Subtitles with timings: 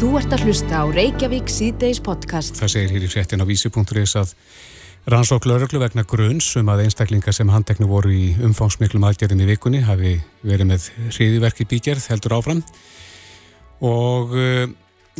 [0.00, 2.56] Þú ert að hlusta á Reykjavík síðdeis podcast.
[2.56, 4.30] Það segir hér í fréttin á vísi.is að
[5.12, 9.82] rannsók lauruglu vegna grunns um að einstaklingar sem handteknu voru í umfangsmiklum aðgerðum í vikunni
[9.84, 12.64] hafi verið með hriðiverki bígerð heldur áfram.
[13.84, 14.64] Og uh,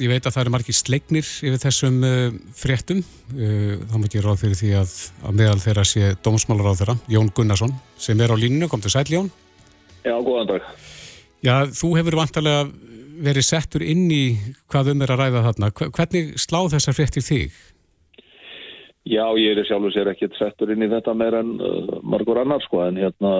[0.00, 2.26] ég veit að það eru margir slegnir yfir þessum uh,
[2.56, 3.04] fréttum.
[3.36, 7.00] Uh, þá mútt ég ráð fyrir því að, að meðal þeirra sé dómsmálar á þeirra
[7.18, 9.28] Jón Gunnarsson sem er á líninu, kom til sæl Jón.
[10.08, 10.72] Já, góðan dag.
[11.44, 12.70] Já, þú hefur vantarlega
[13.20, 14.24] verið settur inn í
[14.70, 17.58] hvað um er að ræða þarna hvernig sláð þessar fréttir þig?
[19.08, 22.62] Já, ég er sjálfur sér ekkert settur inn í þetta meir en uh, margur annar
[22.64, 23.32] sko en hérna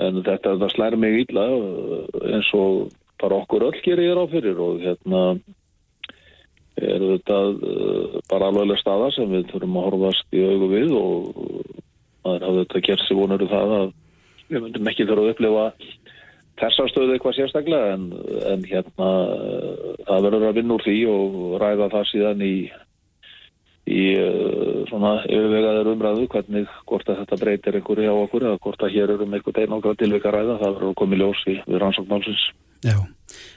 [0.00, 1.44] en þetta, þetta slæri mig ílla
[2.32, 5.20] eins og bara okkur öll gerir ég ráð fyrir og hérna
[6.80, 11.28] er þetta uh, bara alveg staða sem við þurfum að horfast í augu við og
[12.24, 13.92] maður hafði þetta gert sér vonur það að
[14.48, 15.68] við myndum ekki þurfa að upplifa
[16.60, 18.08] þessa stöðu eitthvað sérstaklega en,
[18.52, 19.10] en hérna
[20.06, 22.56] það verður að vinna úr því og ræða það síðan í
[23.84, 28.84] í uh, svona yfirvegaður umræðu hvernig hvort að þetta breytir einhverju á okkur eða hvort
[28.86, 31.42] að hér eru um einhvern veginn ákveð tilvika ræða það verður að koma í ljós
[31.52, 32.46] í rannsóknálsins
[32.84, 32.98] Já,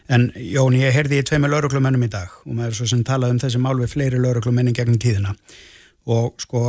[0.08, 3.42] en Jón, ég heyrði í tveimur lauruglumennum í dag og maður svo sem talað um
[3.44, 5.34] þessi mál við fleiri lauruglumennin gegnum tíðina.
[6.08, 6.62] Og sko,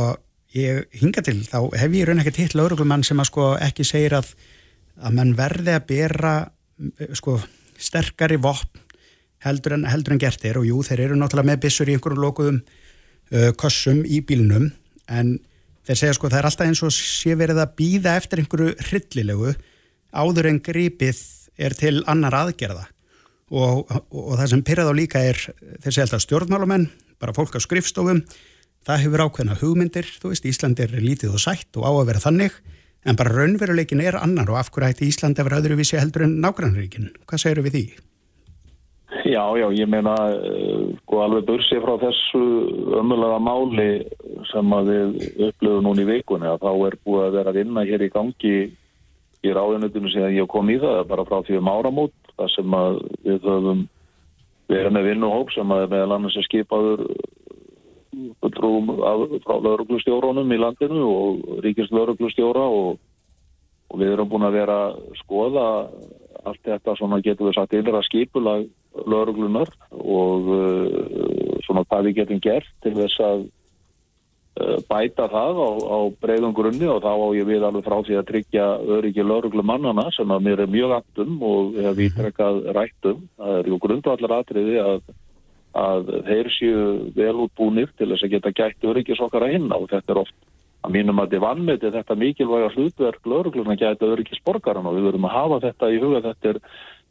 [0.51, 4.17] ég hinga til þá hef ég raun ekkert hitt lauruglumann sem að sko ekki segir
[4.17, 4.33] að
[4.99, 6.33] að mann verði að bera
[7.15, 7.37] sko
[7.79, 8.85] sterkari vopn
[9.43, 10.59] heldur en, heldur en gert er.
[10.59, 14.69] Og jú, þeir eru náttúrulega með bissur í einhverjum lokuðum uh, kossum í bílnum
[15.09, 15.37] en
[15.87, 19.53] þeir segja sko það er alltaf eins og sé verið að býða eftir einhverju hryllilegu
[20.11, 21.21] áður en gripið
[21.59, 22.87] er til annar aðgerða.
[23.49, 25.39] Og, og, og það sem pyrrað á líka er
[25.81, 26.85] þessi alltaf stjórnmálumenn,
[27.19, 28.21] bara fólk á skrifstofum,
[28.85, 32.21] það hefur ákveðna hugmyndir, þú veist Ísland er lítið og sætt og á að vera
[32.23, 32.59] þannig,
[33.05, 36.39] en bara raunveruleikin er annar og af hverju ætti Ísland að vera öðruvísi heldur en
[36.43, 37.85] nágrannríkin, hvað segir við því?
[39.25, 42.41] Já, já, ég meina uh, sko alveg börsið frá þessu
[42.99, 43.89] ömulega máli
[44.51, 47.85] sem að við upplöfum núna í vikunni að þá er búið að vera að vinna
[47.89, 48.55] hér í gangi
[49.39, 53.01] í ráðunutinu sem ég kom í það bara frá því um áramót þar sem að
[53.25, 53.83] við höfum
[54.69, 57.05] verið með vinnuhóp sem að meðal annars er skipaður
[58.59, 58.91] trúum
[59.45, 62.99] frá lauruglustjóronum í landinu og ríkist lauruglustjóra og,
[63.89, 64.79] og við erum búin að vera
[65.23, 65.67] skoða
[66.47, 68.59] allt þetta svona getur við sagt að skipula
[69.09, 73.47] lauruglunar og uh, svona hvað við getum gert til þess að
[74.59, 78.15] Eh, bæta það á, á breyðum grunni og þá á ég við alveg frá því
[78.19, 78.65] að tryggja
[78.97, 82.01] öryggi lauruglu mannana sem að mér er mjög aftum og hef mhm.
[82.07, 83.21] ítrekkað rættum.
[83.39, 84.97] Það er ju grundvallar atriði að,
[85.77, 86.85] að þeir séu
[87.15, 90.37] vel útbúnir til þess að geta gætt öryggis okkar að hinna og þetta er oft
[90.79, 95.27] að mínum að er vannmeti þetta mikilvæga hlutverk laurugluna gæta öryggis borgaran og við verðum
[95.29, 96.61] að hafa þetta í huga þetta er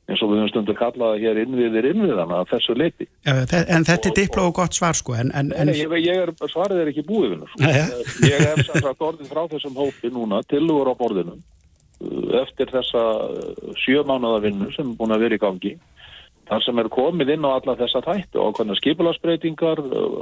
[0.09, 3.07] eins og við höfum stundu kallaða hér innviðir innviðana að þessu leiti.
[3.29, 5.19] En þetta er dipló og gott svar sko.
[5.21, 5.73] En, en, en...
[5.77, 7.61] Ég, ég er, svarið er ekki búið sko.
[7.69, 7.85] ja.
[8.25, 13.77] Ég hef sagt orðin frá þessum hópi núna tilur á borðinu uh, eftir þessa uh,
[13.85, 15.75] sjö mánuða vinnu sem er búin að vera í gangi
[16.49, 20.19] þar sem er komið inn á alla þessa þættu og hvernig skipilagsbreytingar uh,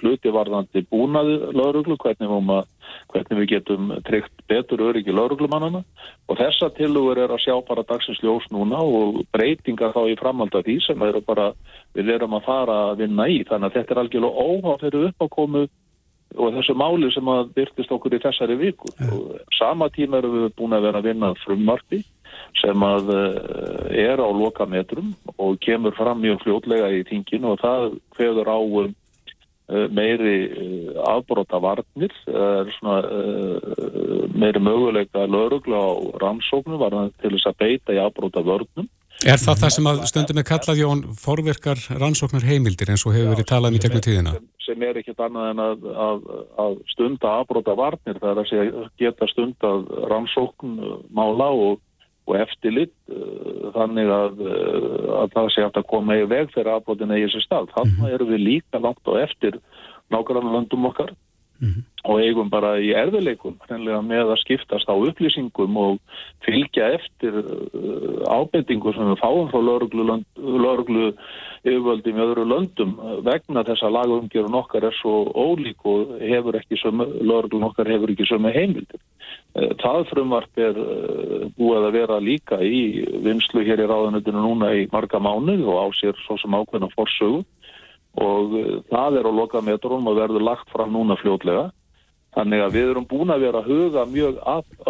[0.00, 2.70] hluti varðandi búnaði lauruglu, hvernig, að,
[3.12, 5.82] hvernig við getum tryggt betur öryggi lauruglumannana
[6.30, 10.54] og þessa tilugur er að sjá bara dagsins ljós núna og breytingar þá í framhald
[10.58, 11.52] af því sem eru bara,
[11.94, 13.42] við erum að fara að vinna í.
[13.46, 15.66] Þannig að þetta er algjörlega óhátt þeirru uppákomu
[16.38, 18.92] og þessu máli sem að byrtist okkur í þessari viku.
[19.10, 22.04] Og sama tíma eru við búin að vera að vinna frummarfi
[22.58, 27.62] sem að eh, er á loka metrum og kemur fram mjög fljótlega í tinginu og
[27.62, 28.94] það hverður á um,
[29.70, 32.14] eh, meiri eh, afbróta varnir,
[34.34, 35.90] meiri möguleika lögurugla á
[36.24, 38.88] rannsóknu var til þess að beita í afbróta vörnum.
[39.20, 43.34] Er það það sem að stundum er kallað Jón forverkar rannsóknar heimildir eins og hefur
[43.34, 44.32] verið talað um í tegnum tíðina?
[44.64, 46.22] Sem, er ekkit annað en að, að,
[46.64, 49.72] að stunda afbróta varnir, það er að geta stunda
[50.08, 50.78] rannsókn
[51.12, 51.82] mála og
[52.30, 56.72] og eftirlit uh, þannig að, uh, að það sé hægt að koma í veg fyrir
[56.74, 57.72] afbrotin eða í þessu stað.
[57.74, 58.14] Þannig -hmm.
[58.14, 59.58] erum við líka langt á eftir
[60.10, 61.14] nákvæmlega löndum okkar
[61.60, 61.82] mm -hmm.
[62.04, 65.98] og eigum bara í erfileikum með að skiptast á upplýsingum og
[66.44, 71.12] fylgja eftir uh, ábendingu sem við fáum frá lauruglu
[71.64, 76.16] yfirvöldum í öðru löndum vegna þess að lagumgjörun okkar er svo ólík og
[77.20, 79.00] lauruglun okkar hefur ekki sömu heimildir.
[79.54, 80.74] Eh, það frumvart er
[81.58, 85.86] búið að vera líka í vinslu hér í ráðanöndinu núna í marga mánuð og á
[86.00, 87.44] sér svo sem ákveðna forsögu
[88.18, 91.68] og eh, það er á lokametrum og verður lagt fram núna fljótlega
[92.36, 94.36] Þannig að við erum búin að vera að huga mjög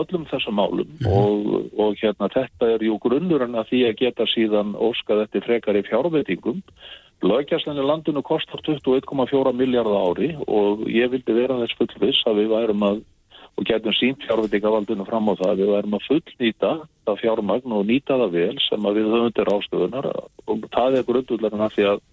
[0.02, 1.06] öllum þessum málum mm.
[1.08, 1.46] og,
[1.80, 5.86] og hérna þetta er jú grunnurinn að því að geta síðan óskað eftir frekar í
[5.86, 6.60] fjárveitingum.
[7.24, 12.86] Lögjastlinni landinu kostar 21,4 miljardar ári og ég vildi vera þess fullvis að við værum
[12.90, 13.00] að
[13.58, 16.70] og getum sínt fjárveitingavaldinu fram á það við værum að fullnýta
[17.08, 21.08] það fjármagn og nýta það vel sem að við höfum til ástöðunar og það er
[21.08, 22.04] grundulegna því að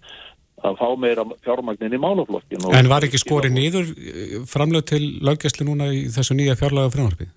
[0.66, 2.68] að fá meira fjármagnin í málaflokkin.
[2.74, 7.28] En var ekki skori nýður eh, framlög til löggjæsli núna í þessu nýja fjárlaga frumvarfi?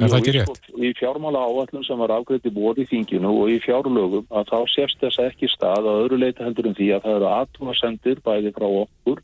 [0.00, 0.60] Er það ekki rétt?
[0.80, 5.02] Í fjármála áallum sem var afgriðt í bóri þinginu og í fjárlögum að þá sést
[5.02, 8.66] þess ekki stað að öðru leita heldur en því að það eru aðtúnasendir bæði frá
[8.70, 9.20] okkur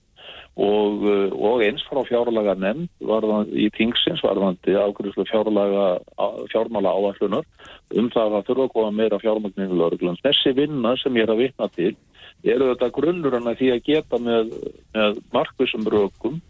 [0.56, 7.44] og, eh, og eins frá fjárlaga nefnd í tingsins varðandi ágriðslu fjármála áallunar
[7.94, 10.22] um það að þurfa að koma meira fjármagnin í lögurglans.
[10.24, 11.94] Þessi vinna sem ég er að vitna til
[12.44, 14.52] eru þetta grunnurinn að því að geta með,
[14.96, 16.40] með markvisum rökum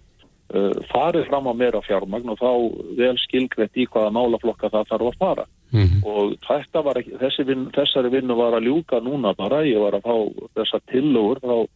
[0.55, 2.51] uh, farið fram á meira fjármagn og þá
[2.99, 6.01] vel skilgreytt í hvaða málaflokka það þarf að fara mm -hmm.
[6.07, 10.17] og ekki, vin, þessari vinnu var að ljúka núna bara, ég var að fá
[10.55, 11.67] þessa tillögur frá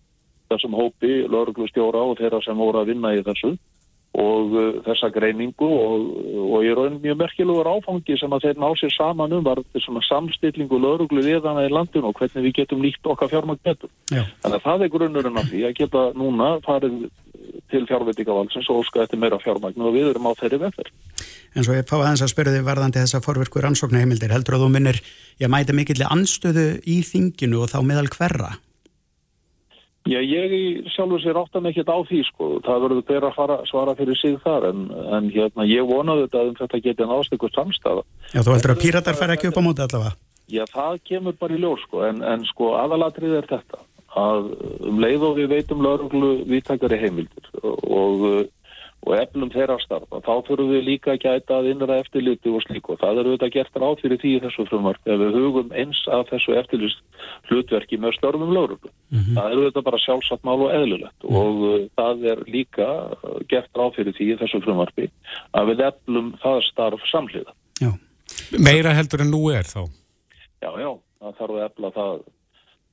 [0.50, 3.55] þessum hópi, lauruglustjóra og þeirra sem voru að vinna í þessu
[4.19, 6.06] og uh, þessa greiningu og,
[6.50, 10.00] og ég raun mjög merkilegur áfangi sem að þeir ná sér saman um var þessum
[10.02, 13.93] samstillingu lauruglu viðana í landinu og hvernig við getum nýtt okkar fjármagn betur.
[14.11, 17.05] Þannig að það er grunnurinn af því að geta núna farið
[17.70, 20.91] til fjárveitingavalsins og óska þetta meira fjármagn og við erum á þeirri vefður.
[21.55, 24.35] En svo ég fá aðeins að spyrja þig varðandi þessa forverku rannsóknarheimildir.
[24.35, 24.99] Heldur að þú minnir,
[25.38, 28.52] ég mæti mikillir anstöðu í þinginu og þá meðal hverra?
[30.08, 33.94] Já, ég sjálfur sér áttan ekkert á því sko, það verður þeirra að fara, svara
[33.99, 38.06] fyrir sig þar en, en hérna, ég vonaði þetta að um þetta geti náðstökur samstafa.
[38.32, 40.17] Já, þú heldur að píratar fær ekki upp á móti allavega?
[40.50, 43.85] Já, það kemur bara í ljós sko, en, en sko aðalatrið er þetta
[44.20, 44.49] að
[44.88, 48.25] um leið og við veitum lauruglu viðtækari heimildir og
[49.06, 50.20] og eflum þeirra starfa.
[50.26, 53.52] Þá þurfum við líka að gæta að innra eftirliti og slíku og það eru auðvitað
[53.55, 57.00] gert ráð fyrir því þessu frumvarp ef við hugum eins að þessu eftirlist
[57.49, 58.93] hlutverki með störnum lauruglu.
[59.08, 59.38] Mm -hmm.
[59.38, 61.37] Það eru auðvitað bara sjálfsagt mál og eðlulegt mm -hmm.
[61.41, 65.11] og uh, það er líka uh, gert ráð fyrir því þessu frumvarpi
[65.52, 67.52] að við eflum það starf samhliða.
[67.81, 67.91] Já.
[68.58, 69.88] Meira heldur en nú er þá?
[70.61, 72.20] Já, já, það þarf að efla það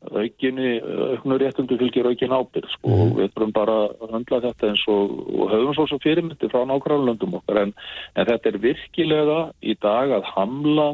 [0.05, 0.77] aukinni,
[1.13, 3.01] auknu réttundu fylgir aukin ábyrg sko, mm.
[3.01, 6.61] og við þurfum bara að handla þetta eins og, og höfum svo svo fyrirmyndi frá
[6.69, 7.73] nákvæmlandum okkar en,
[8.15, 10.87] en þetta er virkilega í dag að hamla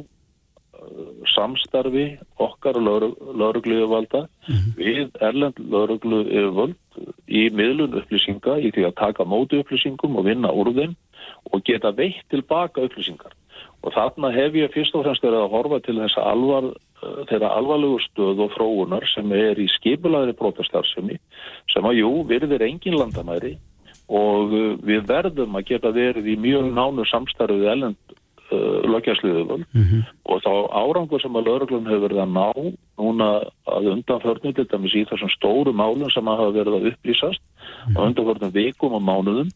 [1.33, 2.06] samstarfi
[2.41, 4.65] okkar laurugliðuvalda mm.
[4.77, 6.77] við erlend laurugliðuvald
[7.27, 10.97] í miðlun upplýsinga í því að taka móti upplýsingum og vinna úr þeim
[11.51, 13.35] og geta veitt tilbaka upplýsingar
[13.83, 16.71] og þarna hef ég fyrst og fremst verið að horfa til þess að alvar
[17.29, 21.19] þeirra alvarlegu stöð og fróunar sem er í skipulaðri protestarfsemi
[21.74, 23.57] sem að jú, virðir engin landamæri
[24.13, 28.12] og uh, við verðum að geta verið í mjög nánu samstarfið ellend
[28.53, 30.03] uh, lögjasliðuvöld mm -hmm.
[30.29, 32.50] og þá árangur sem að lauruglun hefur verið að ná
[33.01, 33.27] núna
[33.65, 37.94] að undanförnum til dæmis í þessum stóru málum sem að hafa verið að upplýsast mm
[37.94, 37.97] -hmm.
[37.97, 39.50] og undanförnum vikum og mánuðum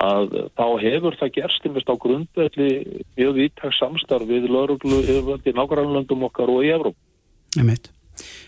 [0.00, 2.70] að þá hefur það gerst einmest á grundvelli
[3.16, 6.96] mjög viðtæk samstarf við lauruglu í nákvæmlandum okkar og í Evróp.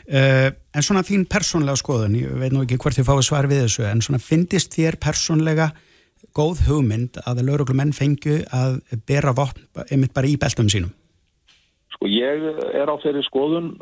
[0.05, 3.63] Uh, en svona þín persónlega skoðun, ég veit nú ekki hvort þið fáið svar við
[3.65, 5.71] þessu, en svona finnist þér persónlega
[6.35, 10.93] góð hugmynd að lauruglumenn fengju að bera vopn einmitt bara í beltum sínum?
[11.95, 13.77] Sko ég er á þeirri skoðun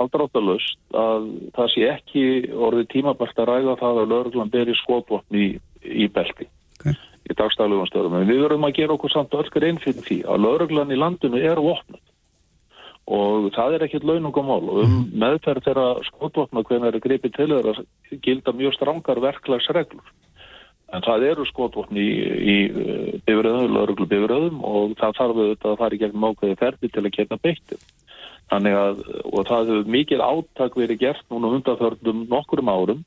[0.00, 5.48] aldráttalust að það sé ekki orðið tímabært að ræða það að lauruglan beri skotvopn í
[5.84, 6.46] í belti
[6.78, 6.96] okay.
[7.28, 8.18] í dagstæðlegum stöðum.
[8.18, 11.40] En við verðum að gera okkur samt öll grein fyrir því að lauruglan í landinu
[11.42, 12.02] er vopnum
[13.04, 15.08] og það er ekkit launungumál og um mm.
[15.20, 17.74] meðferð þeirra skotvopna hvernig það er gripið til þeirra
[18.24, 20.06] gilda mjög strangar verklagsreglur.
[20.94, 22.18] En það eru skotvopni í,
[22.54, 26.90] í eh, bifröðum, lauruglu bifröðum og það þarf auðvitað að fara í gegnum ákveði ferdi
[26.92, 27.80] til að geta beittir.
[28.52, 33.00] Þannig að, og það hefur mikil áttak verið gert núna undanförnum nokkurum árum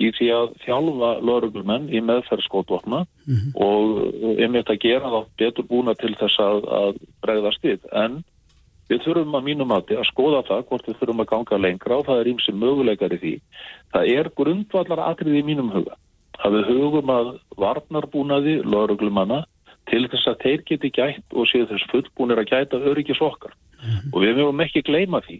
[0.00, 3.50] í því að þjálfa lauruglumenn í meðferð skotvopna mm -hmm.
[3.66, 7.80] og einmitt að gera þá betur búna til þess að, að bregðast við.
[7.92, 8.22] En
[8.88, 12.06] við þurfum að mínum átti að skoða það hvort við þurfum að ganga lengra og
[12.06, 13.34] það er ímsi möguleikar í því.
[13.92, 15.96] Það er grundvallar atrið í mínum huga
[16.40, 19.42] að við hugum að varnarbúnaði lauruglumanna
[19.90, 23.54] til þess að þeir geti gætt og séu þess fullbúnir að gæta öryggis okkar.
[23.82, 24.12] Mm -hmm.
[24.12, 25.38] Og við mögum ekki gleyma því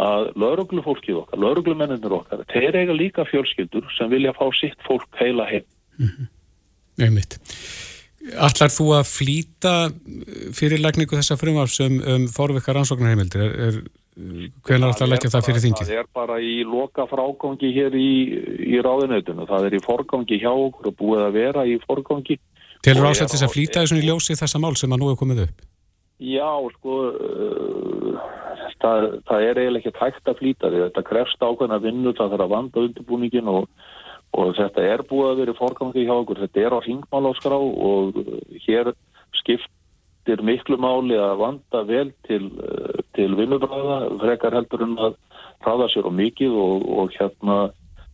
[0.00, 5.44] að lauruglufólkið okkar, lauruglumenninir okkar, þeir eiga líka fjölskyldur sem vilja fá sitt fólk heila
[5.44, 5.64] heim.
[5.98, 6.26] Mm -hmm.
[7.04, 7.38] Einmitt.
[8.36, 9.74] Allar þú að flýta
[10.52, 13.40] fyrirlækningu þessa frumvarps um, um fórveikar ansóknarheimildir?
[13.40, 13.78] Er, er,
[14.20, 15.90] hvernig er alltaf að leggja það fyrir þingið?
[15.90, 18.12] Það er bara í loka frágangi hér í,
[18.70, 19.48] í ráðinautunum.
[19.48, 22.38] Það er í forgangi hjá okkur og búið að vera í forgangi
[22.80, 25.64] Telur ásættis að flýta þessum í ljósi þessa mál sem að nú hefur komið upp?
[26.20, 28.20] Já, sko, uh,
[28.80, 30.80] það, það er eiginlega ekki tækt að flýta því.
[30.86, 33.68] Þetta krefst ákveðna vinnu, það þarf að vanda undirbúningin og,
[34.36, 36.40] og þetta er búið að vera fórgangi hjá okkur.
[36.46, 38.20] Þetta er á hringmáláskrá og
[38.64, 38.92] hér
[40.20, 42.50] skiptir miklu máli að vanda vel til,
[43.14, 45.16] til vinnubræða, frekar heldur en að
[45.64, 47.70] hraða sér og mikið og, og hérna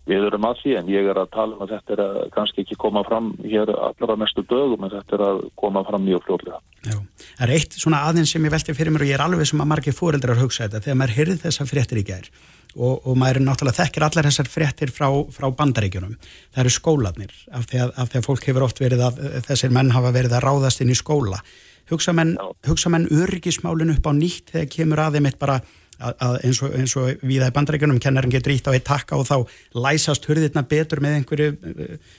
[0.07, 2.63] Við erum að því en ég er að tala um að þetta er að kannski
[2.63, 6.61] ekki koma fram hér allra mestu dögum en þetta er að koma fram mjög fljóðlega.
[6.87, 6.95] Já,
[7.25, 9.65] það er eitt svona aðeins sem ég velti fyrir mér og ég er alveg sem
[9.65, 12.31] að margir fóreldrar hugsa þetta þegar maður hyrði þessar fréttir í gær
[12.77, 16.15] og, og maður náttúrulega þekkir allar þessar fréttir frá, frá bandaríkjunum.
[16.55, 19.75] Það eru skólanir af því, að, af því að fólk hefur oft verið að þessir
[19.75, 21.43] menn hafa verið að ráðast inn í skóla.
[21.91, 25.61] Hugsa menn, hugsa menn öryggismálin upp á nýtt þegar kemur aðeim eitt bara
[25.97, 29.25] að eins og, eins og viða í bandreikunum kennarin getur ítt á eitt takka og
[29.29, 29.47] þá
[29.87, 31.55] læsast hurðirna betur með einhverju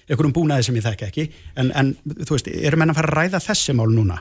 [0.07, 1.27] einhverjum búnaði sem ég þekka ekki
[1.61, 1.93] en, en
[2.23, 4.17] þú veist, erum enn að fara að ræða þessi mál núna?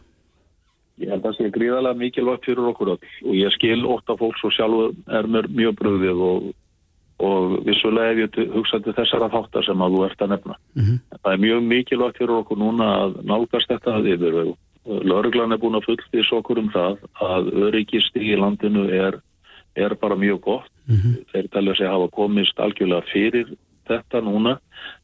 [1.01, 4.21] Ég held að það sé gríðarlega mikilvægt fyrir okkur öll og ég skil ótt af
[4.21, 6.47] fólks og sjálf er mér mjög bröðið og,
[7.25, 10.57] og vissulega ef ég hugsaði þessara þáttar sem að þú ert að nefna.
[10.77, 11.19] Mm -hmm.
[11.21, 14.39] Það er mjög mikilvægt fyrir okkur núna að nálgast þetta að yfir
[14.87, 19.21] Lörglan er búin að fulltís okkur um það að öryggist í landinu er
[19.77, 20.71] er bara mjög gott.
[20.89, 21.15] Mm -hmm.
[21.33, 23.47] Þeir talja að hafa komist algjörlega fyrir
[23.87, 24.59] þetta núna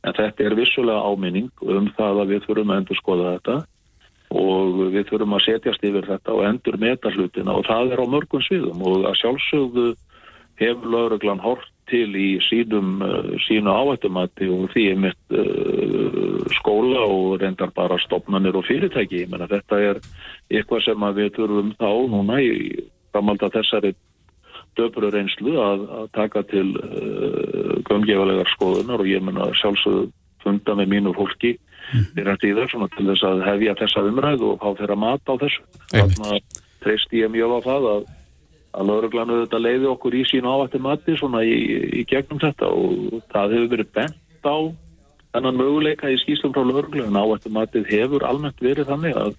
[0.05, 3.57] en þetta er vissulega áminning um það að við þurfum að endur skoða þetta
[4.33, 8.07] og við þurfum að setjast yfir þetta og endur meta hlutina og það er á
[8.15, 9.87] mörgum sviðum og að sjálfsögðu
[10.63, 17.03] hefur lauruglan hort til í sínum uh, sínu áhættumati og því er mitt uh, skóla
[17.09, 19.27] og reyndar bara stopnarnir og fyrirtæki.
[19.31, 20.01] Menna þetta er
[20.53, 22.55] eitthvað sem við þurfum þá núna í
[23.13, 23.93] framald að þessari
[24.79, 30.09] döfru reynslu að, að taka til uh, gömgefulegar skoðunar og ég menna sjálfsögðu
[30.43, 31.57] funda með mínu fólki
[31.93, 35.65] fyrir að tíða til þess að hefja þessa umræð og fá þeirra mat á þessu.
[35.93, 38.05] Þannig að treyst ég mjög á það að
[38.73, 41.57] að lauruglanu þetta leiði okkur í sín ávætti mati svona í,
[42.01, 44.57] í gegnum þetta og það hefur verið bent á
[45.33, 49.37] þennan möguleika í skýslum frá lauruglanu ávætti matið hefur almennt verið þannig að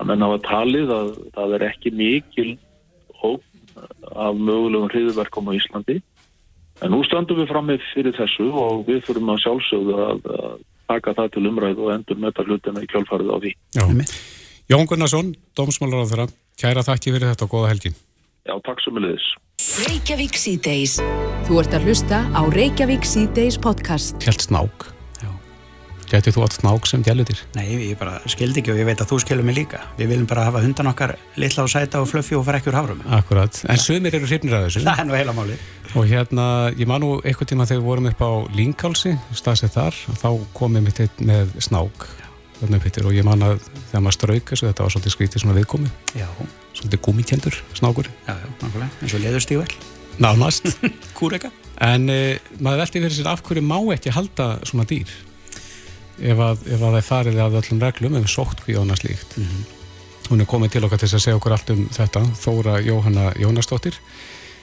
[0.00, 2.50] að menn hafa talið að það er ekki mikil
[3.20, 3.42] hóp
[4.14, 5.98] af mögulegum hriðverkum á Íslandi.
[6.82, 10.56] En nú standum við fram með fyrir þessu og við þurfum að sjálfsögðu að, að
[10.90, 13.52] taka það til umræðu og endur með þetta hlutina í kjálfarið á því.
[13.78, 13.84] Já.
[14.72, 16.26] Jón Gunnarsson, dómsmálar á þeirra,
[16.58, 17.96] kæra þakki fyrir þetta og goða helgin.
[18.44, 19.26] Já, takk sem er liðis.
[19.88, 20.98] Reykjavík síðdeis.
[21.46, 24.18] Þú ert að hlusta á Reykjavík síðdeis podcast.
[24.20, 24.90] Helt snák.
[26.12, 27.38] Gætið þú átt snák sem djælutir?
[27.56, 29.80] Nei, ég bara skildi ekki og ég veit að þú skilur mig líka.
[29.96, 32.76] Við viljum bara hafa hundan okkar litla og sæta og flöffi og fara ekki úr
[32.76, 33.00] hafrum.
[33.16, 34.84] Akkurat, en sömur eru hrifnir að þessu.
[34.84, 35.56] Það er nú heila máli.
[35.94, 36.46] Og hérna,
[36.76, 40.28] ég man nú eitthvað tíma þegar við vorum upp á Línkálsi, staðsett þar, þá
[40.60, 42.06] komið mitt eitt með snák
[42.70, 45.90] og ég man að þegar maður strauk þessu, þetta var svolítið skrítið svona viðkomi.
[46.14, 46.28] Já.
[46.74, 48.08] Svolítið gúmitjendur snákur.
[48.26, 49.68] Já, já, nákvæmlega, eins og leðurstível.
[50.18, 50.70] Nánast.
[51.18, 51.50] Kúreka.
[51.82, 55.10] En eh, maður veldi fyrir sér af hverju má ekki halda svona dýr
[56.22, 58.96] ef að, ef að það er farið af öllum reglum ef við sótt hví ána
[58.98, 59.64] slíkt mm -hmm.
[60.30, 63.94] hún er komið til okkar til að segja okkur allt um þetta Þóra Jóhanna Jónastóttir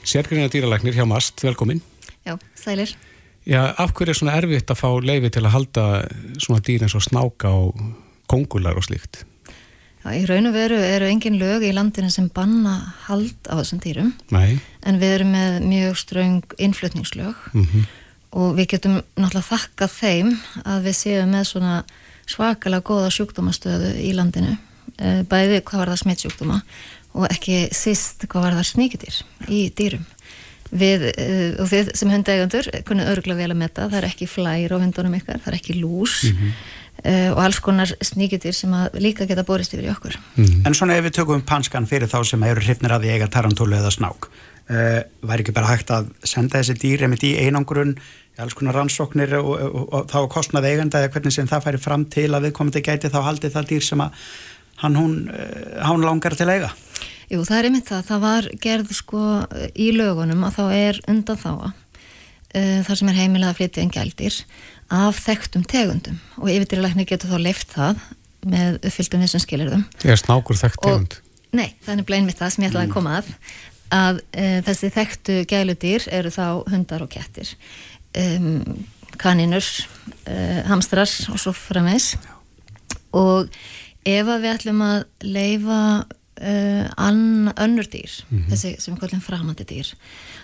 [0.04, 1.82] sérgrinna dýralæknir hjá MAST, velkomin
[2.26, 2.96] Já, sælir
[3.48, 5.86] Já, af hverju er svona erfitt að fá leiði til að halda
[6.38, 7.80] svona dýr eins og snáka og
[8.30, 9.24] kongular og slíkt?
[10.02, 12.76] Já, í raun og veru eru engin lög í landinu sem banna
[13.08, 14.14] hald á þessum dýrum.
[14.34, 14.60] Nei.
[14.86, 17.36] en við erum með mjög ströng innflutningslög.
[17.54, 17.90] Mm -hmm
[18.32, 20.32] og við getum náttúrulega þakkað þeim
[20.64, 21.76] að við séum með svona
[22.30, 24.56] svakalega góða sjúkdómastöðu í landinu.
[25.02, 26.60] Eh, bæði hvað var það smittsjúkdóma
[27.18, 29.18] og ekki síst hvað var það sníkjadýr
[29.52, 30.04] í dýrum
[30.72, 34.76] við, eh, og þið sem hundægandur kunum örgulega vel að metta, það er ekki flær
[34.76, 36.78] á hundunum ykkar, það er ekki lús mm -hmm.
[37.02, 40.18] Uh, og alls konar sníkjutir sem líka geta borist yfir í okkur.
[40.36, 40.68] Mm.
[40.68, 43.74] En svona ef við tökum panskan fyrir þá sem eru hrifnir að því eiga tarantúlu
[43.74, 44.28] eða snák,
[44.70, 47.96] uh, væri ekki bara hægt að senda þessi dýr eða í einangrun
[48.38, 51.82] alls konar rannsóknir og, og, og, og þá kostnaði eigenda eða hvernig sem það færi
[51.82, 54.12] fram til að viðkomandi gæti þá haldið það dýr sem að
[54.84, 55.18] hann hún,
[55.82, 56.70] hann langar til eiga
[57.32, 59.24] Jú, það er einmitt það, það var gerð sko
[59.80, 63.94] í lögunum að þá er undan þá uh, þar sem er heimilega að flytja en
[63.96, 64.40] gældir
[64.92, 66.20] af þekktum tegundum.
[66.42, 68.06] Og yfirdýralæknir getur þá leift það
[68.52, 71.20] með uppfylltum þessum skilirðum Er snákur þekkt tegund?
[71.56, 73.36] Nei, það er bleinmitt það sem ég ætlaði að koma að
[73.92, 77.52] að uh, þessi þekktu gæludýr eru þá hundar og kettir.
[78.18, 78.86] Um,
[79.20, 82.16] kaninur uh, hamstrar og svo framvegs
[83.16, 83.52] og
[84.08, 85.82] ef að við ætlum að leifa
[86.42, 88.50] uh, ann, önnur dýr mm -hmm.
[88.52, 89.94] þessi sem við kallum framandi dýr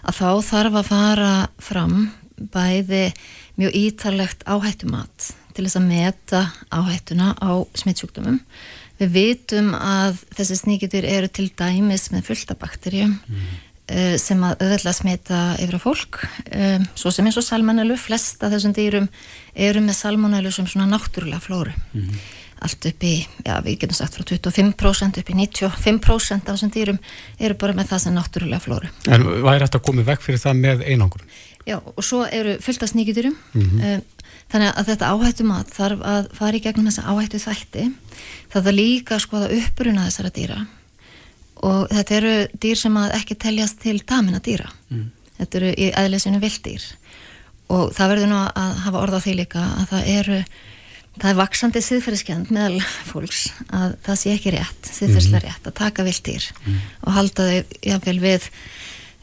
[0.04, 3.12] að þá þarf að fara fram bæði
[3.58, 8.38] mjög ítarlegt áhættumat til þess að meta áhættuna á smittsjúkdómum.
[9.02, 13.48] Við vitum að þessi sníkjutur eru til dæmis með fullta bakterjum mm.
[13.90, 16.22] uh, sem að auðvitað smita yfir á fólk,
[16.54, 19.10] um, svo sem eins og salmonellu, flesta þessum dýrum
[19.56, 21.74] eru með salmonellu sem svona náttúrulega flóru.
[21.94, 22.20] Mm
[22.62, 23.14] allt upp í,
[23.46, 27.00] já við getum sagt frá 25% upp í 95% af þessum dýrum
[27.40, 28.92] eru bara með það sem náttúrulega flóru.
[29.08, 31.26] En væri þetta að komið vekk fyrir það með einangur?
[31.68, 34.02] Já og svo eru fullt af sníkjadýrum mm -hmm.
[34.52, 37.92] þannig að þetta áhættum að þarf að fara í gegnum þessa áhættu þætti
[38.54, 40.60] það er líka að skoða uppruna þessara dýra
[41.64, 45.12] og þetta eru dýr sem að ekki teljast til tamina dýra mm.
[45.40, 46.84] þetta eru í aðleysinu vilddýr
[47.68, 50.40] og það verður nú að hafa orða á því líka að það eru
[51.22, 55.48] það er vaksandi siðferðiskend meðal fólks að það sé ekki rétt, siðferðslega mhm.
[55.48, 56.78] rétt að taka viltýr mm.
[57.04, 58.48] og halda þau jáfnvel við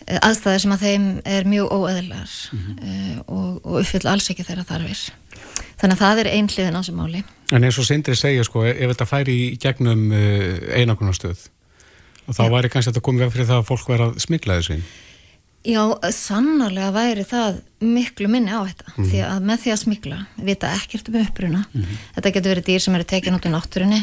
[0.07, 2.75] eh, aðstæðir sem að þeim er mjög óeðlar mm.
[2.75, 5.07] uh, og, og uppfyll alls ekki þeirra þarfir.
[5.81, 7.25] Þannig að það er einhliðin á þessu máli.
[7.53, 11.49] En eins og Sindri segja sko, ef þetta færi í gegnum eh, einakunarstöð
[12.31, 12.53] þá Já.
[12.55, 14.87] væri kannski að þetta komið fyrir það að fólk verða smiklaðið sín.
[15.65, 15.81] Já,
[16.13, 19.11] sannarlega væri það miklu minni á þetta mm -hmm.
[19.11, 21.63] því að með því að smikla vita ekkert um uppruna.
[21.73, 22.03] Mm -hmm.
[22.17, 24.03] þetta getur verið dýr sem eru tekin út í náttúrunni.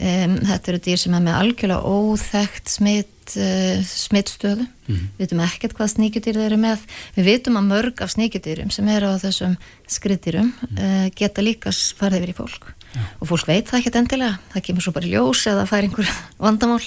[0.00, 5.08] Um, þetta eru dýr sem er með algjörlega óþægt smitt uh, smittstöðu mm -hmm.
[5.16, 6.78] við vitum ekkert hvað sníkjutýr þeir eru með.
[7.16, 9.56] Við vitum að mörg af sníkjutýrum sem eru á þessum
[9.88, 12.74] skrittýrum uh, geta líka farið yfir í fólk.
[12.90, 13.00] Já.
[13.20, 14.38] og fólk veit það ekkert endilega.
[14.52, 16.08] Það kemur svo bara ljós eða fær einhver
[16.44, 16.82] vandamál.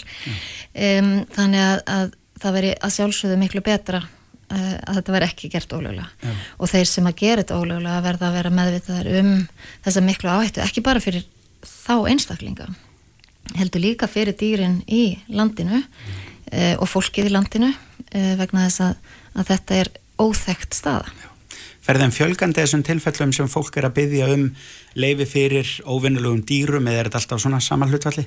[0.75, 2.11] Um, þannig að, að
[2.41, 6.33] það veri að sjálfsögðu miklu betra uh, að þetta veri ekki gert ólögulega ja.
[6.57, 9.33] og þeir sem að gera þetta ólögulega verða að vera meðvitaðar um
[9.85, 11.27] þessa miklu áhættu, ekki bara fyrir
[11.63, 12.69] þá einstaklinga
[13.57, 16.23] heldur líka fyrir dýrin í landinu mm.
[16.53, 21.29] uh, og fólkið í landinu uh, vegna þess að, að þetta er óþægt staða.
[21.83, 24.45] Ferðan fjölgandi þessum tilfellum sem fólk er að byggja um
[24.95, 28.23] leifi fyrir óvinnulugum dýrum eða er þetta alltaf svona saman hlutvalli?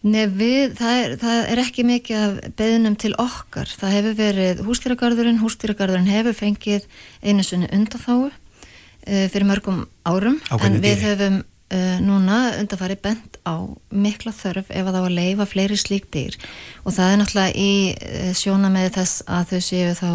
[0.00, 3.68] Nei, við, það, er, það er ekki mikið af beðnum til okkar.
[3.68, 6.86] Það hefur verið hústýragarðurinn, hústýragarðurinn hefur fengið
[7.20, 8.32] einu sunni undanþáu uh,
[9.04, 11.10] fyrir mörgum árum, Ákveðni en við dýri.
[11.10, 13.60] höfum uh, núna undanfari bent á
[13.92, 16.40] mikla þörf ef að þá að leifa fleiri slík dýr
[16.84, 20.10] og það er náttúrulega í uh, sjóna með þess að þau séu þá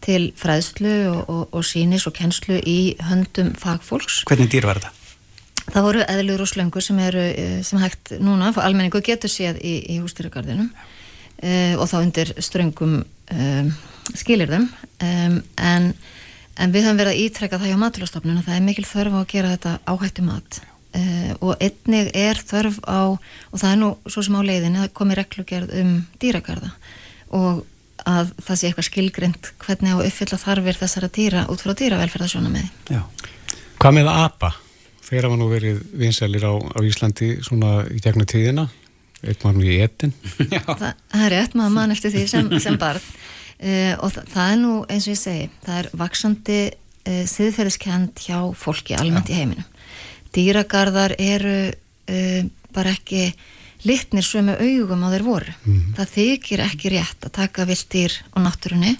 [0.00, 4.24] til fræðslu og, og, og sínis og kennslu í höndum fagfólks.
[4.26, 4.96] Hvernig dýr var þetta?
[5.70, 9.76] Það voru eðlur og slöngur sem eru eh, sem hægt núna, almenningu getur séð í,
[9.94, 13.70] í hústýragarðinum uh, og þá undir ströngum um,
[14.18, 15.92] skilir þeim um, en,
[16.58, 19.20] en við höfum verið að ítrekka það hjá maturlastofnun og það er mikil þörf á
[19.20, 20.60] að gera þetta áhættu mat
[21.38, 25.14] og einnig er þörf á og það er nú svo sem á leiðinu að komi
[25.14, 26.72] reglugerð um dýragarða
[27.38, 27.60] og
[28.08, 32.98] að það sé eitthvað skilgrind hvernig á uppfylla þarfir þessara dýra út frá dýravelferðasjóna með
[33.80, 34.50] Hvað með APA?
[35.10, 38.68] Þeir hafa nú verið vinsælir á, á Íslandi svona í gegnum tíðina,
[39.26, 40.12] eitt mann í etin.
[40.68, 44.52] það, það er rétt, maður mann eftir því sem, sem barn uh, og það, það
[44.52, 49.34] er nú eins og ég segi, það er vaksandi uh, siðferðiskend hjá fólki almennt Já.
[49.34, 49.66] í heiminum.
[50.36, 53.32] Dýragarðar eru uh, bara ekki
[53.82, 55.56] litnir sömu augum á þeir voru.
[55.64, 55.82] Mm.
[55.98, 58.92] Það þykir ekki rétt að taka viltýr á náttúrunni,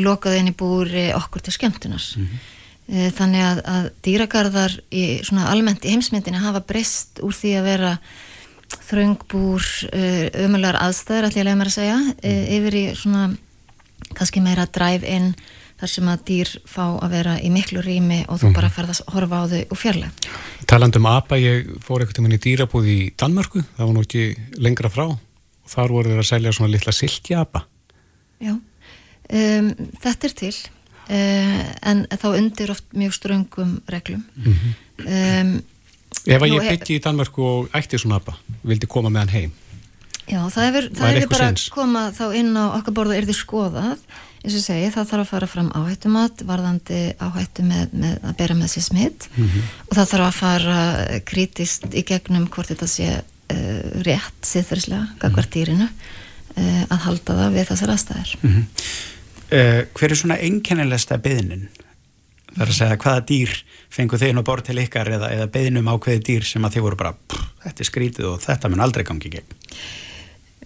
[0.00, 2.14] lokaði henni búri okkur til skemmtunars.
[2.16, 2.30] Mm.
[2.30, 2.50] Eh,
[2.84, 5.04] þannig að, að dýragarðar í,
[5.40, 7.92] almennt í heimsmyndinu hafa breyst úr því að vera
[10.44, 12.46] ömulegar eh, aðstæður ætlum ég að lega mér að segja eh, mm.
[12.56, 13.24] yfir í svona
[14.14, 15.32] kannski meira drive-in
[15.80, 18.56] þar sem að dýr fá að vera í miklu rými og þú mm.
[18.56, 20.28] bara ferðast að horfa á þau og fjarlæg.
[20.70, 24.92] Talandum APA, ég fór ekkert um henni dýrabúð í Danmörku, það var nú ekki lengra
[24.92, 27.64] frá og þar voru þeir að selja svona litla silki APA.
[28.44, 30.54] Já, um, þetta er til
[31.10, 34.72] en þá undir oft mjög ströngum reglum mm -hmm.
[35.06, 35.62] um,
[36.24, 39.52] Ef að ég byggi í Danmörku og ætti svona apa, vildi koma með hann heim
[40.24, 41.68] Já, það hefur, það hefur bara sens?
[41.68, 43.98] koma þá inn á okkar borðu er því skoðað
[44.44, 48.56] eins og segi, það þarf að fara fram áhættumat varðandi áhættu með, með að bera
[48.58, 49.70] með sér smitt mm -hmm.
[49.88, 50.80] og það þarf að fara
[51.30, 57.56] krítist í gegnum hvort þetta sé uh, rétt siðferðslega, gagvart dýrinu uh, að halda það
[57.58, 58.64] við þessar aðstæðir mm -hmm.
[59.54, 61.68] Uh, hver er svona einkennilegsta beðinin?
[62.54, 63.52] Það er að segja hvaða dýr
[63.94, 66.84] fengu þeir nú bort til ykkar eða, eða beðinum á hvaði dýr sem að þið
[66.86, 69.58] voru bara pff, þetta er skrítið og þetta mun aldrei gangi ekki.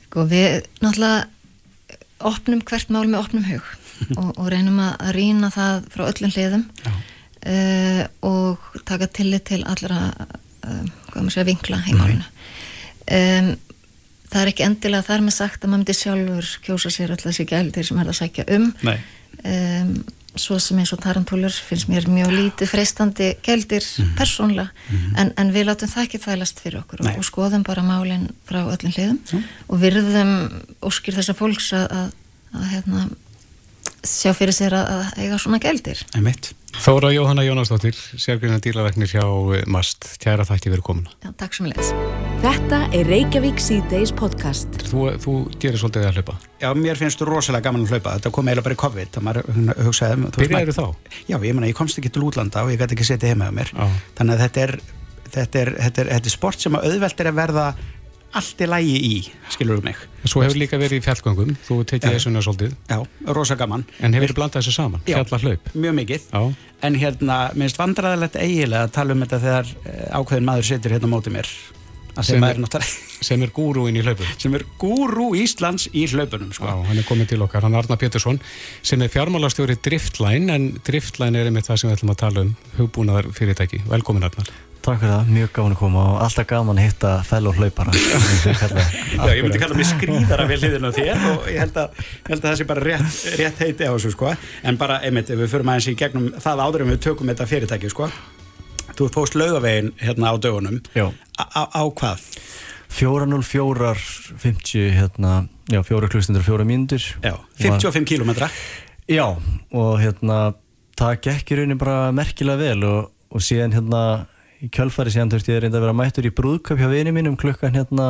[0.06, 1.98] Sko við náttúrulega
[2.28, 3.68] opnum hvert mál með opnum hug
[4.20, 10.10] og, og reynum að rýna það frá öllum hliðum uh, og taka tillit til allra
[10.16, 10.84] uh,
[11.28, 12.28] segja, vinkla í málinu.
[13.08, 13.54] Um,
[14.28, 17.50] það er ekki endilega þar með sagt að maður myndi sjálfur kjósa sér alltaf sér
[17.50, 18.70] gældir sem er að sækja um,
[19.42, 19.98] um
[20.38, 24.10] svo sem eins og tarantúlur finnst mér mjög lítið freistandi geldir mm.
[24.18, 25.16] persónlega mm.
[25.20, 28.60] En, en við látum það ekki þælast fyrir okkur og, og skoðum bara málinn frá
[28.62, 29.48] öllum hliðum mm.
[29.68, 30.34] og virðum
[30.84, 32.12] óskir þessar fólks að, að,
[32.54, 33.06] að hérna,
[34.06, 35.60] sjá fyrir sér að eiga svona
[36.16, 36.52] Einmitt.
[36.78, 40.04] Þóra Jóhanna Jónasdóttir sérgrinna dílaverknir hjá eh, MAST.
[40.22, 41.14] Kæra þætti verið komuna.
[41.24, 41.90] Já, Takk sem leðis
[42.44, 44.76] Þetta er Reykjavík C-Days podcast.
[44.86, 46.36] Þú, þú gerir svolítið að hlaupa?
[46.60, 48.14] Já, mér finnst þú rosalega gaman að hlaupa.
[48.18, 51.10] Þetta kom eiginlega bara í COVID um, Byrjaði þú þá?
[51.32, 53.52] Já, ég, mena, ég komst ekki til útlanda og ég gæti ekki setja heima á
[53.58, 53.72] mér.
[53.74, 53.98] Ah.
[54.20, 54.74] Þannig að þetta er,
[55.24, 57.68] þetta, er, þetta, er, þetta er sport sem auðvelt er að verða
[58.36, 59.14] allt er lægi í,
[59.52, 59.96] skilur um mig
[60.28, 62.74] Svo hefur líka verið í fjallgöngum, þú tekið þessuna svolítið.
[62.90, 62.98] Já,
[63.32, 63.84] rosa gaman.
[64.02, 66.42] En hefur þið blandað þessu saman, fjallarhlaup Mjög mikið, Já.
[66.88, 71.12] en hérna minnst vandræðilegt eiginlega að tala um þetta þegar eh, ákveðin maður setur hérna
[71.14, 71.52] mótið mér.
[72.18, 72.58] Sem er,
[73.22, 76.66] sem er gúrúin í hlaupun sem er gúrú Íslands í hlaupunum sko.
[76.66, 78.40] Já, hann er komið til okkar, hann er Arna Pétursson
[78.82, 82.56] sem er fjármálastjóri Driftline en Driftline er einmitt það sem við ætlum að tala um
[82.80, 84.50] hugbúnaðar fyrirtæki, velkomin Arnar
[84.88, 87.92] Takk fyrir það, mjög gáðan að koma og alltaf gaman að hitta fell og hlaupara
[89.18, 92.38] Já, ég myndi kalla mig skrýðara við hliðinu þér og ég held að, ég held
[92.38, 94.30] að það sé bara rétt, rétt heiti á þessu sko.
[94.64, 97.90] En bara, einmitt, við förum aðeins í gegnum það áður en við tökum þetta fyrirtæki
[97.92, 98.08] sko.
[98.96, 100.80] Þú fóst laugavegin hérna á dögunum.
[101.36, 102.24] Á, á hvað?
[102.96, 103.92] 404,
[104.40, 105.34] 50 hérna,
[105.68, 107.04] já, 4 klustundur, 4 mínútur.
[107.20, 108.48] Já, 55 kílometra
[109.04, 110.40] Já, og hérna
[110.96, 114.02] það gekk í raunin bara merkilega vel og, og síðan hérna
[114.58, 117.36] í kjölfari síðan þurfti ég reynda að vera mættur í brúðköp hjá vini mín um
[117.38, 118.08] klukkan hérna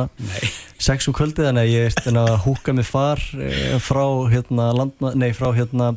[0.81, 4.71] 6 um kvöldi þannig að ég er að húka mig far eh, frá hérna,
[5.59, 5.91] hérna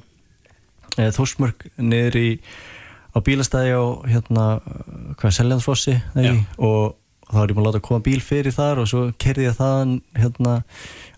[0.98, 2.26] e, Þórsmörg niður í
[3.12, 4.46] á bílastæði á hérna
[5.20, 5.96] hvað Seljansfossi
[6.60, 6.98] og
[7.32, 9.98] þá er ég búin að láta koma bíl fyrir þar og svo kerði ég þaðan
[10.20, 10.58] hérna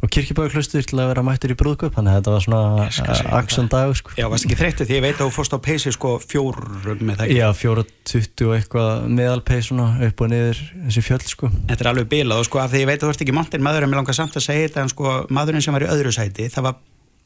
[0.04, 3.94] og kirkibæðurklaustur til að vera mættur í brúðköp þannig að þetta var svona aksjón dag
[3.96, 4.12] sko.
[4.18, 7.22] Já, varst ekki þreyttið því ég veit að þú fórst á peysi sko fjórum með
[7.22, 7.34] það?
[7.38, 11.52] Já, fjóra, tuttu og eitthvað meðalpeys svona upp og niður þessi fjöld sko.
[11.70, 13.64] Þetta er alveg bilað og sko af því ég veit að þú ert ekki montin
[13.64, 16.14] maður en mér langar samt að segja þetta en sko maðurinn sem var í öðru
[16.14, 16.80] sæti það var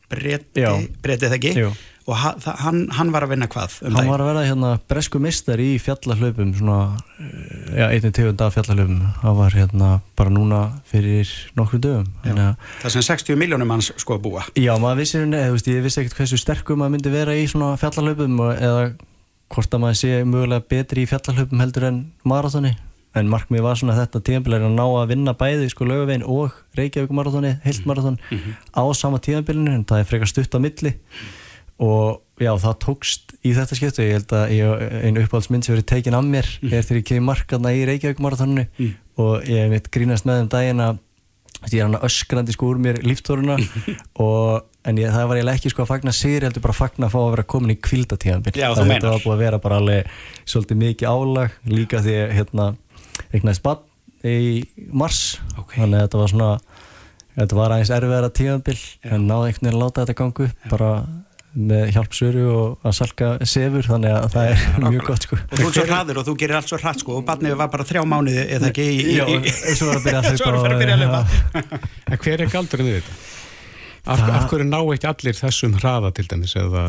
[0.08, 1.72] breytið ekki Jú
[2.09, 5.61] og hann, hann var að vinna hvað um hann var að vera hérna bresku mistar
[5.61, 6.79] í fjallahlaupum svona,
[7.77, 9.03] já, einnig tegund af fjallahlaupum.
[9.21, 12.07] Hann var hérna bara núna fyrir nokkru dögum.
[12.25, 14.47] Já, það sem 60 miljónum hans sko að búa.
[14.57, 17.75] Já, maður vissi, eða, veist, ég vissi ekkert hversu sterkum maður myndi vera í svona
[17.81, 18.87] fjallahlaupum eða
[19.53, 22.73] hvort að maður sé mögulega betri í fjallahlaupum heldur en marathoni.
[23.16, 26.57] En markmið var svona þetta tíðanbíl er að ná að vinna bæði sko lögavegin og
[26.79, 28.57] Reykjavík marathoni, heilt marathon mm -hmm.
[28.77, 30.92] á sama tíðanbílinu en það er frekar stutt á milli
[31.78, 35.90] og já, það tókst í þetta skiptu, ég held að ég, einu uppáhaldsmynd sem verið
[35.92, 36.72] tekin af mér mm.
[36.72, 38.96] er þegar ég kemur markaðna í Reykjavík marathónu mm.
[39.22, 41.04] og ég mitt grínast með um daginn að
[41.72, 43.58] ég er hann öskrandi sko úr mér líftóruna
[44.24, 46.82] og en ég, það var ég ekki sko að fagna sér, ég heldur bara að
[46.82, 49.80] fagna að fá að vera komin í kvildatíðanbíl það þetta var búið að vera bara
[49.82, 50.12] alveg
[50.48, 52.68] svolítið mikið álag líka því hérna
[53.34, 53.86] eignaði spatt
[54.26, 55.38] í mars.
[55.58, 55.82] Okay.
[55.82, 56.50] þannig að þetta var svona
[57.38, 60.90] þetta var aðeins erfiðara tíðanbíl en náðu einhvern veginn að láta þetta gangu bara
[61.56, 65.38] með hjálpsöru og að salka sefur þannig að það er ja, mjög gott sko.
[65.40, 67.70] og þú er svo hraður og þú gerir allt svo hratt sko, og barnið var
[67.72, 69.24] bara þrjá mánuði eða ekki í, Já,
[69.78, 71.22] svo var það að byrja að lifa
[72.24, 73.16] Hver er galdurinn þetta?
[74.08, 76.84] Af, af hverju ná ekki allir þessum hraða til dæmis eða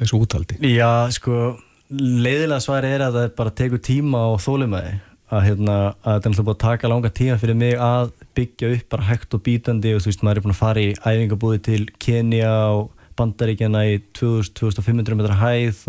[0.00, 0.58] þessu útaldi?
[0.68, 6.18] Já, sko leiðilega svari er að það bara tekur tíma og þólumæði að, hérna, að
[6.18, 9.42] þetta er búin að taka langa tíma fyrir mig að byggja upp bara hægt og
[9.44, 13.84] bítandi og þú veist, maður er búin að fara í æfingabúði til Kenya og bandaríkjana
[13.90, 15.82] í 2000-2500 metra hæð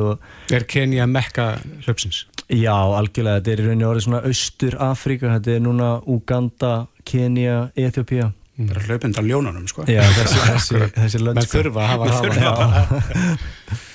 [0.55, 1.51] Er Kenya mekka
[1.85, 2.25] hlöpsins?
[2.49, 6.73] Já, algjörlega, þetta er í rauninni orðið svona Östur-Afrika, þetta er núna Uganda,
[7.05, 9.85] Kenya, Ethiopia Það er hlöpund á ljónunum, sko.
[9.87, 12.99] Já, þessi, þessi, þessi lönd Menn þurfa að hafa hafa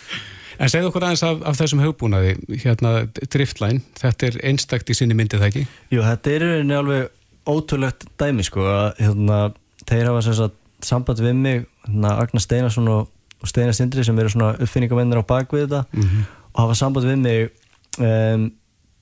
[0.62, 5.16] En segð okkur aðeins af, af þessum hugbúnaði, hérna Driftline, þetta er einstakt í sinni
[5.18, 5.64] myndið, það ekki?
[5.90, 9.40] Jú, þetta er í rauninni alveg ótrúlegt dæmi, sko, að hérna,
[9.83, 13.11] þeir hafa sem sagt samband við mig hérna, Agnar Steinarsson og,
[13.44, 15.85] og Steinar Sindri sem eru svona uppfinningamennir á bakvið þetta.
[15.92, 16.26] Mm -hmm.
[16.52, 17.50] og hafa samband við mig
[17.98, 18.52] um,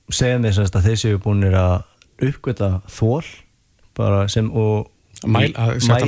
[0.09, 1.83] segja mér semst að þeir séu búin að
[2.21, 3.23] uppgöta þól
[3.95, 4.89] bara sem og
[5.23, 5.53] Mæl,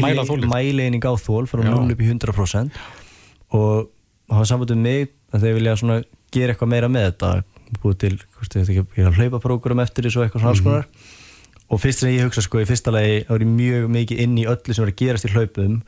[0.02, 2.72] mæli, mæleining á þól frá 0 upp í 100%
[3.50, 3.90] og
[4.30, 7.44] hafa samband við mig að þeir vilja svona gera eitthvað meira með þetta.
[7.82, 11.24] Búið til, ég veit ekki, hlaupaprókurum eftir þessu eitthvað svona alls konar mm -hmm
[11.70, 14.38] og fyrst sem ég hugsa sko í fyrsta lagi þá er ég mjög mikið inn
[14.38, 15.80] í öllu sem er að gerast í hlaupum.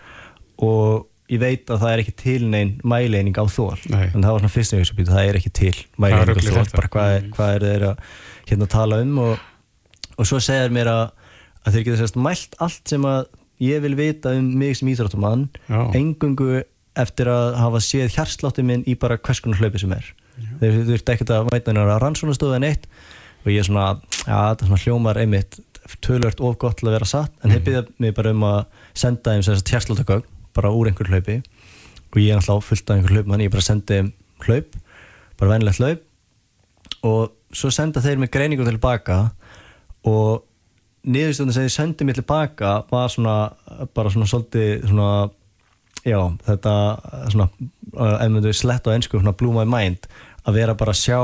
[0.65, 4.07] Og ég veit að það er ekki til neinn mæleining á þól Nei.
[4.13, 6.75] en það var svona fyrst sem ég hugsa það er ekki til mæleining á þól
[6.75, 8.05] bara hvað er, hvað er þeir að
[8.47, 9.17] hérna tala um?
[9.25, 9.43] Og,
[10.15, 11.03] og svo segir mér að,
[11.63, 13.27] að þeir geta sérst mælt allt sem að
[13.63, 15.47] ég vil vita um mig sem íþróttumann
[15.97, 16.63] engungu
[16.97, 20.07] eftir að hafa séð hjarslátti minn í bara hvers konar hlaupi sem er.
[20.61, 22.87] Þeir þurfti ekkert að væta hennar að rannsónastofu en eitt
[23.43, 23.87] og ég er svona,
[24.23, 25.59] já þetta svona hljómar einmitt
[26.03, 27.33] tölvört of gott til að vera satt.
[27.41, 27.67] En þeir mhm.
[27.67, 28.57] byrjaði mig bara um að
[28.97, 31.39] senda þeim þess að hjarsláttakögg bara úr einhver hlaupi
[32.07, 34.01] og ég er alltaf fullt af einhver hlaup þannig ég bara sendi
[34.47, 34.77] hlaup
[35.37, 36.03] bara venilegt hlaup.
[37.05, 39.19] Og svo senda þeir mig greiningu tilbaka
[40.07, 40.43] og
[41.07, 43.35] niðurstöndin sem ég sendi mig tilbaka var svona
[43.95, 45.11] bara svona svolítið svona
[46.07, 46.73] já þetta
[47.31, 47.47] svona
[48.17, 50.09] ef maður slett á ennsku svona blew my mind
[50.47, 51.19] að vera bara að sjá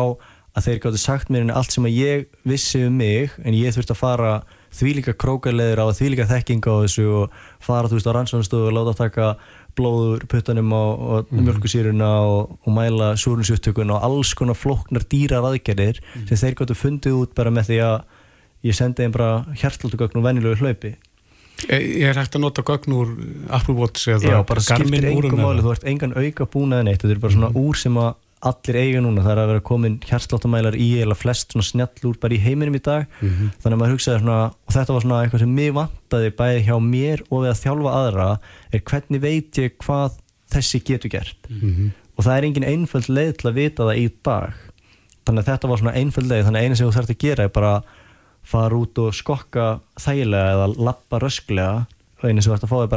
[0.54, 3.74] að þeir gáttu sagt mér en allt sem að ég vissi um mig en ég
[3.76, 4.34] þurfti að fara
[4.74, 8.96] þvílíka krókarleður á þvílíka þekking á þessu og fara þú veist á rannsóðanstöðu og láta
[9.04, 9.28] taka
[9.78, 11.46] blóður puttanum á, á mm.
[11.48, 16.28] mjölkusýruna og, og mæla súrunsupptökun og alls konar floknar dýrar aðgerðir mm.
[16.30, 17.98] sem þeir gáttu fundið út bara með því að
[18.70, 20.96] ég sendi einn bara hjertlaldugögn og venilögu hlaupi
[21.70, 23.12] Ég er hægt að nota gögn úr
[23.54, 27.04] Apple Watch eða Já, bara skiptir engum máli, þú ert engan auka búin eða neitt,
[27.04, 27.60] þetta er bara svona mm.
[27.62, 28.10] úr sem að
[28.44, 32.36] allir eiga núna, það er að vera komin hjarsláttamælar í eða flest svona snjallúr bara
[32.36, 33.54] í heiminum í dag, mm -hmm.
[33.64, 36.76] þannig að maður hugsaði svona, og þetta var svona eitthvað sem mér vantaði bæði hjá
[36.84, 38.28] mér og við að þjálfa aðra
[38.74, 40.20] er hvernig veit ég hvað
[40.54, 41.50] þessi getur gert?
[41.50, 41.90] Mm -hmm.
[42.18, 44.54] og það er engin einföld leið til að vita það í dag.
[45.24, 46.46] Þannig að þetta var svona einföld leið.
[46.46, 47.84] Þannig að eina sem þú þarfst að gera er bara
[48.44, 51.86] fara út og skokka þægilega eða lappa rösklega.
[52.24, 52.92] Eina sem þú þarfst að fá er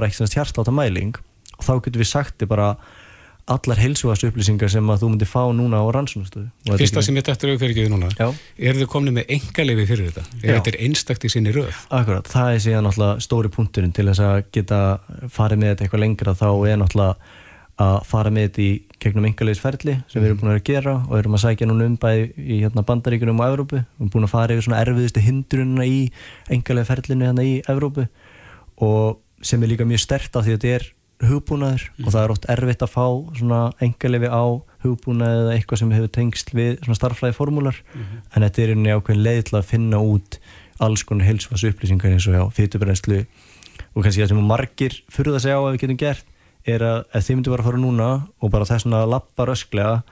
[2.51, 2.77] bara
[3.47, 7.53] allar heilsugastu upplýsingar sem að þú myndir fá núna á rannsónastöðu Fyrsta sem ég dættur
[7.53, 8.27] auðferðið núna Já.
[8.59, 10.25] er þið komnið með engaleifi fyrir þetta?
[10.43, 11.71] Er þetta einstakt í sinni röð?
[11.95, 14.81] Akkurat, það er síðan náttúrulega stóri punkturinn til þess að geta
[15.31, 17.35] farið með þetta eitthvað lengra þá er náttúrulega
[17.87, 18.71] að fara með þetta í
[19.05, 22.31] gegnum engaleiðisferðli sem við erum búin að gera og erum að sækja núna um bæði
[22.41, 25.99] í hérna, bandaríkunum og Evrópu við erum búin að fara yfir svona erfiðustu hindrununa í
[26.57, 28.07] engaleiðferðlinu hérna í Evrópu
[28.87, 30.89] og sem er líka mjög stert af því að þetta er
[31.25, 32.05] hugbúnaður mm.
[32.05, 33.07] og það er ótt erfitt að fá
[33.39, 34.45] svona engalegi á
[34.85, 38.23] hugbúnaði eða eitthvað sem hefur tengst við svona starflæði formúlar mm -hmm.
[38.35, 40.39] en þetta er einnig ákveðin leið til að finna út
[40.79, 43.25] alls konar heilsfasu upplýsingar eins og já, fytubrenslu
[43.95, 46.27] og kannski það sem margir fyrir það segja á að við getum gert
[46.67, 48.09] er að ef þið myndu bara að fara núna
[48.43, 50.03] og bara þess að lappa rösklega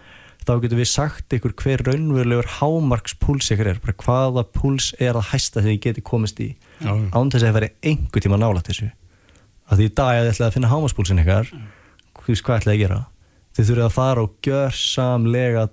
[0.44, 5.32] þá getum við sagt ykkur hver raunverulegur hámarkspúls ykkur er, bara hvaða púls er að
[5.32, 6.54] hæsta þegar þið geti komist í?
[6.84, 8.94] Án þess að það
[9.68, 11.52] að því í dag að þið ætlaði að finna hámaspúlsinn ykkar.
[12.24, 13.00] Þú veist hvað ætlaði að gera?
[13.54, 15.64] Þið þurfið að fara og gjör samlega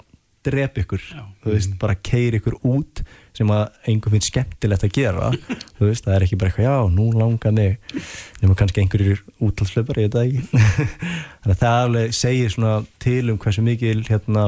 [0.42, 1.22] drep ykkur, Já.
[1.44, 3.04] þú veist, bara keir ykkur út
[3.38, 5.28] sem að einhver finnst skemmtilegt að gera.
[5.78, 7.78] Þú veist, það er ekki bara eitthvað, já, nú langar mig.
[8.42, 10.64] Nema kannski einhverjir útlandslöpar ég veit það ekki.
[11.44, 12.74] Þannig að það alveg segir svona
[13.06, 14.48] til um hversu mikil hérna,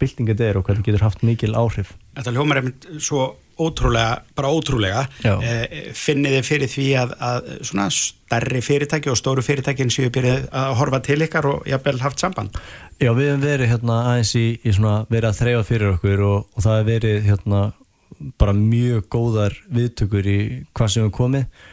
[0.00, 1.92] byltinga þetta er og hvernig getur haft mikil áhrif.
[2.16, 3.28] Þetta hljómar einmitt svo
[3.60, 9.44] ótrúlega, bara ótrúlega eh, finnið þið fyrir því að, að svona starri fyrirtæki og stóru
[9.46, 12.58] fyrirtækin séu byrjað að horfa til ykkar og jafnvel haft samband?
[12.98, 16.50] Já, við hefum verið hérna aðeins í, í svona verið að þreyfa fyrir okkur og,
[16.50, 17.62] og það hefur verið hérna
[18.40, 20.40] bara mjög góðar viðtökur í
[20.74, 21.64] hvað sem við komið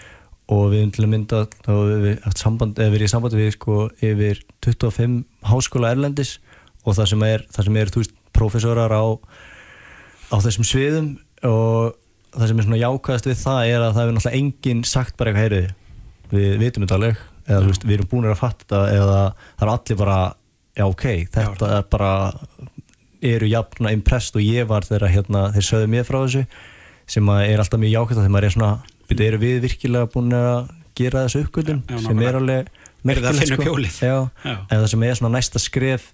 [0.51, 3.37] og við hefum til að mynda þá hefur við haft samband, eða verið í samband
[3.37, 5.19] við sko yfir 25
[5.51, 6.37] háskóla erlendis
[6.81, 9.05] og það sem er, það sem er þú veist, profesorar á
[10.31, 11.11] á þessum sviðum
[11.47, 11.95] og
[12.31, 15.31] það sem er svona jákvæðast við það er að það er náttúrulega enginn sagt bara
[15.31, 15.71] eitthvað heyriði
[16.31, 17.23] við vitum þetta alveg.
[17.41, 19.21] Eða veist, við erum búin að fatta eða
[19.59, 20.19] það er allir bara
[20.77, 22.11] já ok, þetta er bara
[23.31, 26.45] eru jafn impressed og ég var þegar hérna, þeir sögðu mér frá þessu.
[27.11, 28.71] Sem er alltaf mjög jákvæðast þegar maður er svona,
[29.09, 32.71] byrju, eru við virkilega búin að gera þessu uppgöldum sem er alveg
[33.07, 34.15] merkilegt sko.
[34.45, 36.11] en það sem er svona næsta skref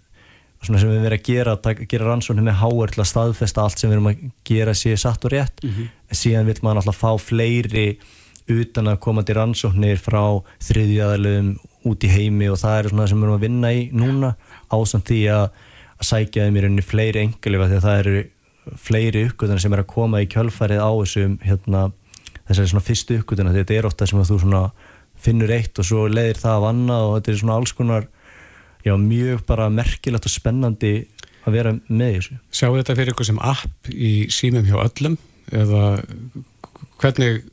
[0.63, 3.81] svona sem við verðum að gera, að gera rannsóknir með háur til að staðfesta allt
[3.81, 5.89] sem við erum að gera sér satt og rétt mm -hmm.
[6.09, 7.87] en síðan vil maður alltaf fá fleiri
[8.47, 13.17] utan að koma til rannsóknir frá þriðjæðalöfum út í heimi og það er svona sem
[13.17, 14.35] við erum að vinna í núna
[14.71, 15.45] ásamt því að,
[15.99, 18.23] að sækja þeim í rauninni fleiri englifa því að það eru
[18.75, 21.91] fleiri uppgötunar sem er að koma í kjölfarið á þessum hérna,
[22.47, 24.71] þessari svona fyrstu uppgötunar þetta er ofta sem að þú
[25.17, 28.03] finnur eitt og svo leiðir það að vanna og þetta er svona alls konar
[28.87, 30.95] já, mjög bara merkilegt og spennandi
[31.47, 32.39] að vera með þessu.
[32.51, 35.19] Sjáu þetta fyrir eitthvað sem app í símum hjá öllum
[35.55, 35.83] eða
[36.99, 37.45] hvernig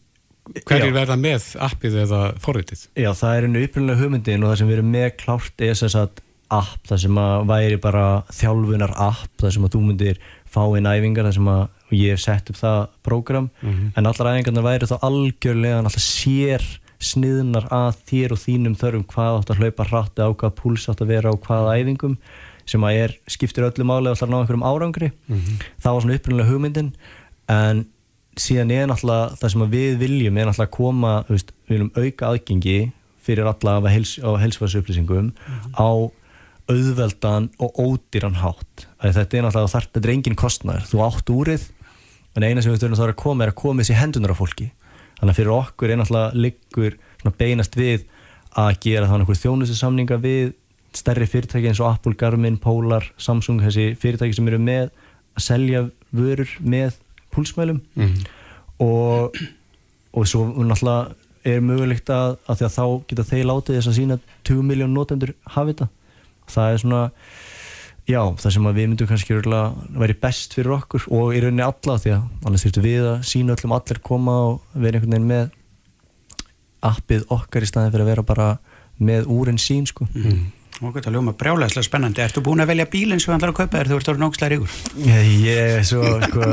[0.66, 2.87] hverjir verða með appið eða forritið?
[2.99, 6.23] Já, það er einu upprunlega hugmyndin og það sem erum með klárt er þess að
[6.55, 10.20] app, það sem að væri bara þjálfunar app, það sem að þú myndir
[10.55, 11.62] fá inn æfingar, það sem að
[11.94, 13.92] ég hef sett upp það prógram, mm -hmm.
[13.97, 16.62] en allar æfingarna væri þá algjörlega alltaf sér
[17.05, 21.05] sniðnar að þér og þínum þörfum hvað átt að hlaupa hratt á hvað púls átt
[21.05, 22.17] að vera á hvaða æfingum
[22.69, 25.64] sem að er, skiptir öllu máli og ætlar að ná einhverjum árangri mm -hmm.
[25.83, 26.93] það var svona upprunnilega hugmyndin
[27.49, 27.87] en
[28.40, 32.27] síðan er náttúrulega það sem við viljum er náttúrulega að koma veist, við viljum auka
[32.31, 32.79] aðgengi
[33.25, 35.73] fyrir alla á helsfæðsupplýsingum mm -hmm.
[35.77, 35.90] á
[36.69, 41.31] auðveldan og ódýran hátt að þetta er náttúrulega þar, þetta er engin kostnæður þú átt
[41.31, 41.62] úrið,
[42.37, 44.71] en eina sem við þurfum að koma er að koma þessi hendunar á fólki
[45.25, 46.99] þannig að fyrir okkur er náttúrulega liggur
[47.41, 48.05] beinast við
[48.61, 50.53] að gera þannig einhver þjónusinsamninga við
[50.95, 54.93] stærri fyrirtæki eins og Apple, Garmin, Polar, Samsung þessi fyrirtæki sem eru með
[55.35, 55.83] að selja
[56.15, 57.01] vörur með
[57.35, 58.27] púlsmælum mm -hmm.
[58.85, 59.37] og
[60.15, 63.97] og svo náttúrulega er mögulegt að, að því að þá geta þeir látið þess að
[63.99, 65.89] sína 20 miljón notendur hafi þetta
[66.55, 67.11] það er svona
[68.09, 72.14] já, það sem við myndum kannski vera best fyrir okkur og í rauninni alla því
[72.17, 75.55] að annars þurftum við að sína öllum allir koma og vera einhvern veginn með
[76.85, 78.49] appið okkar í staðin fyrir að vera bara
[79.01, 80.43] með úrinn sín sko mm.
[80.81, 83.77] Og þetta ljóma brjálæslega spennandi Ertu búin að velja bílinn sem þú ætlar að kaupa
[83.77, 84.79] þegar þú ert orðin ógslæri ykkur?
[85.05, 86.49] Ég er svo, sko,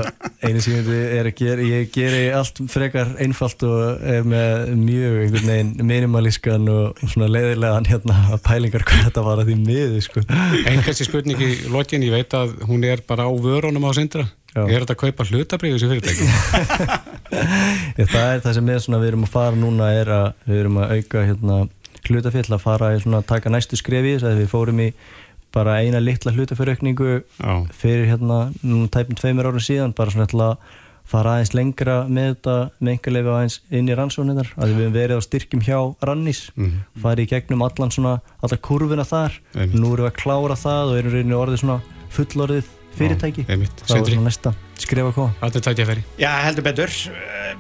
[0.46, 5.18] einu sem ég er að gera ég geri allt frekar einfalt og er með mjög
[5.24, 10.26] einhvern veginn minimalískan og svona leiðilegan hérna pælingar hvað þetta var að því miður sko
[10.28, 14.66] kannski spurning í lokin, ég veit að hún er bara á vörunum á sindra Já.
[14.68, 16.26] Er þetta að kaupa hlutabrið þessu fyrirtæki?
[18.12, 20.80] það er það sem er svona, við erum að fara núna er að við erum
[20.82, 21.60] að auka hérna,
[22.08, 24.92] hlutafél að fara að taka næstu skrefi þess að við fórum í
[25.52, 27.18] bara eina litla hlutafjörökningu
[27.76, 28.52] fyrir hérna
[28.94, 30.56] tæpum tveimur ára síðan bara svona að
[31.12, 35.20] fara aðeins lengra með þetta með einhverlega aðeins inn í rannsóknir að við hefum verið
[35.20, 35.78] á styrkjum hjá
[36.08, 36.42] Rannís.
[36.56, 37.02] Mm -hmm.
[37.04, 39.80] farið í gegnum allan svona allar kurvina þar, Einmitt.
[39.80, 41.82] nú erum við að klára það og erum reyni orðið svona
[42.16, 43.46] fullorðið fyrirtæki.
[43.48, 45.32] Er það næsta skrifa hvað?
[45.42, 46.96] Þetta er feri Já, heldur betur.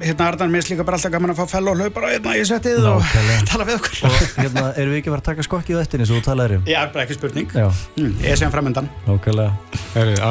[0.01, 2.87] Hérna Arðan minnst líka bara alltaf gaman að fá fell og hlaupa hérna í settið
[2.91, 3.05] og
[3.51, 4.01] tala við okkur.
[4.09, 6.25] Og hérna, erum við ekki að vera að taka skokkið á eftir eins og þú
[6.31, 6.65] talaður um?
[6.71, 7.53] Já, bara ekki spurning.
[7.99, 8.89] Mm, Ég sé hann framöndan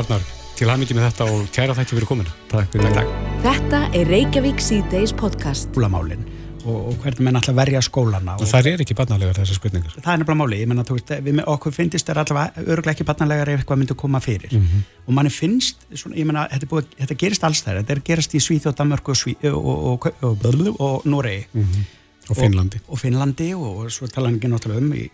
[0.01, 0.25] Arðnar,
[0.59, 2.91] til hafmyggi með þetta og kæra þætti fyrir kominu Takk fyrir.
[2.93, 3.41] Takk, takk.
[3.47, 5.71] Þetta er Reykjavík C-Days podcast.
[5.79, 6.27] Úlamálinn
[6.65, 9.95] og, og hvernig menn alltaf verja skólana og það er ekki barnalegar þessar spurningar.
[9.97, 13.63] Það er nefnilega máli, ég menna við, okkur finnst það allavega öruglega ekki barnalegar ef
[13.63, 14.53] eitthvað myndi koma fyrir.
[14.53, 14.83] Mm -hmm.
[15.07, 18.77] og manni finnst, svona, ég menna þetta, þetta gerist alls þær, þetta gerist í Svíþjóð,
[18.81, 19.17] Danmörku
[19.53, 21.47] og, og, og Noregi.
[21.53, 21.89] Mm -hmm.
[22.29, 22.81] og Finnlandi.
[22.89, 25.11] og Finnlandi og svo tala hann ekki náttúrulega um í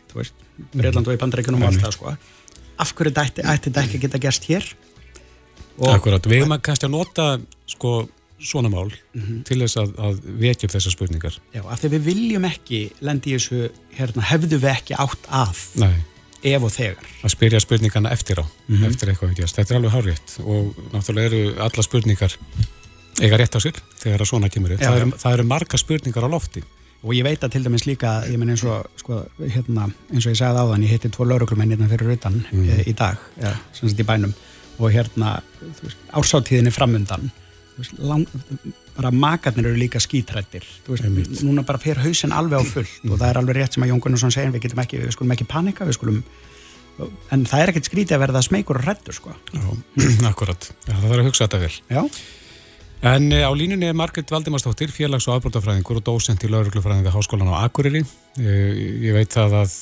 [0.75, 2.17] Breitland og í Bandaríkunum og allt það sko.
[2.79, 4.65] Af hverju ætti þetta ekki geta gerst hér?
[5.77, 9.43] Akkurat, við erum að kannski að nota sko svona mál mm -hmm.
[9.45, 13.31] til þess að, að vekja upp þessar spurningar Já, af því við viljum ekki lendi
[13.31, 15.97] í þessu, hérna, hefðu við ekki átt að Nei.
[16.43, 18.87] ef og þegar að spyrja spurningarna eftir á mm -hmm.
[18.87, 22.37] eftir eitthvað, þetta er alveg hárétt og náttúrulega eru alla spurningar
[23.21, 26.25] eiga rétt á sér þegar að svona kemur upp það, eru, það eru marga spurningar
[26.25, 26.63] á lofti
[27.03, 30.35] og ég veit að til dæmis líka ég menn eins og, sko, hérna, eins og
[30.35, 32.69] ég sagði áðan ég hitti tvo lauruglumenn hérna fyrir utan mm.
[32.69, 34.35] e, í dag, ja, sem sagt í bænum
[34.77, 35.41] og hérna,
[36.13, 37.31] ársáttíðin er framundan
[37.99, 38.27] lang,
[38.97, 40.65] bara makarnir eru líka skítrættir
[41.45, 43.13] núna bara fer hausin alveg á full mm.
[43.13, 45.49] og það er alveg rétt sem að Jón Gunnarsson segir við, ekki, við skulum ekki
[45.51, 46.23] panika skulum,
[47.35, 49.37] en það er ekkert skrítið að verða smeykur og rættur sko.
[50.31, 52.03] Akkurat, Já, það þarf að hugsa þetta vel Já.
[53.07, 57.53] En e, á línunni er Margrit Valdimarsdóttir félags- og afbrótafræðingur og dósent í lauruglufræðinga háskólan
[57.53, 58.55] á Akureyri e,
[59.05, 59.75] ég veit að, að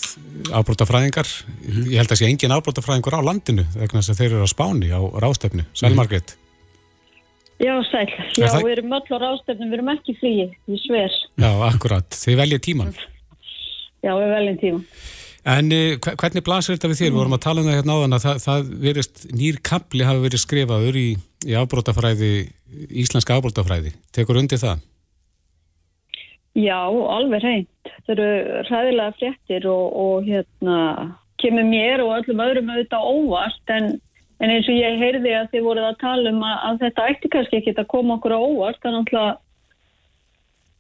[0.59, 1.85] afbrótafræðingar mm.
[1.94, 5.62] ég held að sé engin afbrótafræðingur á landinu að þeir eru á Spáni á rástefnu
[5.78, 6.35] Sæl Margrit
[7.62, 8.09] Já, sæl.
[8.35, 8.62] Já, það...
[8.64, 11.19] við erum öll á rástefnum, við erum ekki fríi, ég sver.
[11.38, 12.09] Já, akkurat.
[12.19, 12.97] Þið veljið tíman.
[14.05, 14.88] Já, við veljum tíman.
[15.55, 17.07] En uh, hvernig blasir þetta við þér?
[17.11, 17.14] Mm.
[17.14, 20.25] Við vorum að tala um það hérna áðan að það, það verist, nýr kapli hafi
[20.25, 21.09] verið skrifaður í,
[21.45, 22.33] í ábrótafræði,
[23.05, 23.93] íslenska ábrótafræði.
[24.17, 24.83] Tekur undir það?
[26.55, 27.93] Já, alveg reynd.
[28.07, 30.79] Það eru ræðilega fréttir og, og hérna,
[31.43, 33.88] kemur mér og öllum öðrum auðvitað óvart en
[34.42, 37.31] En eins og ég heyrði að þið voruð að tala um að, að þetta ætti
[37.33, 39.33] kannski ekki að koma okkur á óvart, þannig að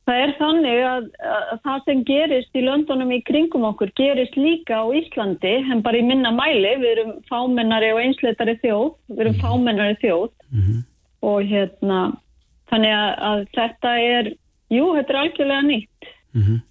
[0.04, 4.82] það er þannig að, að það sem gerist í löndunum í kringum okkur gerist líka
[4.82, 9.38] á Íslandi, en bara í minna mæli, við erum fámennari og einsleitari þjóð, við erum
[9.38, 9.46] mhm.
[9.46, 10.84] fámennari þjóð mm -hmm.
[11.30, 12.02] og hérna,
[12.72, 14.30] þannig að, að þetta er,
[14.74, 16.12] jú, þetta er algjörlega nýtt.
[16.34, 16.62] Mm -hmm.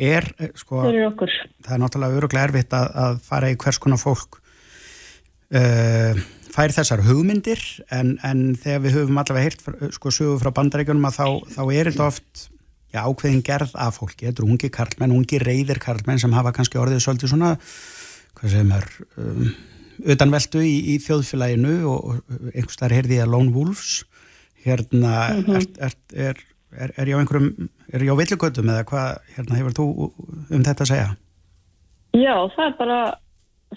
[0.00, 4.39] Er, eh, sko, það er náttúrulega öruglega erfitt að fara í hvers konar fólk
[5.56, 7.60] uh, fær þessar hugmyndir
[7.94, 11.90] en, en þegar við höfum allavega heyrt sko sögu frá bandaríkunum að þá, þá er
[11.90, 12.44] þetta oft
[12.90, 16.80] já, ákveðin gerð af fólki, þetta er ungi karlmenn, ungi reyðir karlmenn sem hafa kannski
[16.80, 17.54] orðið svolítið svona,
[18.38, 18.88] hvað sem er
[19.20, 19.48] um,
[20.14, 22.22] utanveldu í, í þjóðfélaginu og
[22.54, 24.04] einhvers þar heyrði ég að Lone Wolves
[24.64, 25.56] hérna mm -hmm.
[25.80, 25.96] er,
[26.28, 29.86] er, er, er ég á einhverjum er ég á villukötum eða hvað hérna hefur þú
[30.50, 31.10] um þetta að segja?
[32.10, 33.00] Já, það er bara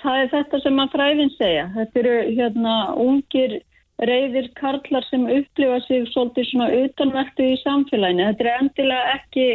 [0.02, 1.68] það er þetta sem að fræðin segja.
[1.76, 3.60] Þetta eru hérna ungir
[4.04, 8.28] reyðir karlar sem upplifa sig svolítið svona utanvertu í samfélaginu.
[8.32, 9.48] Þetta er endilega ekki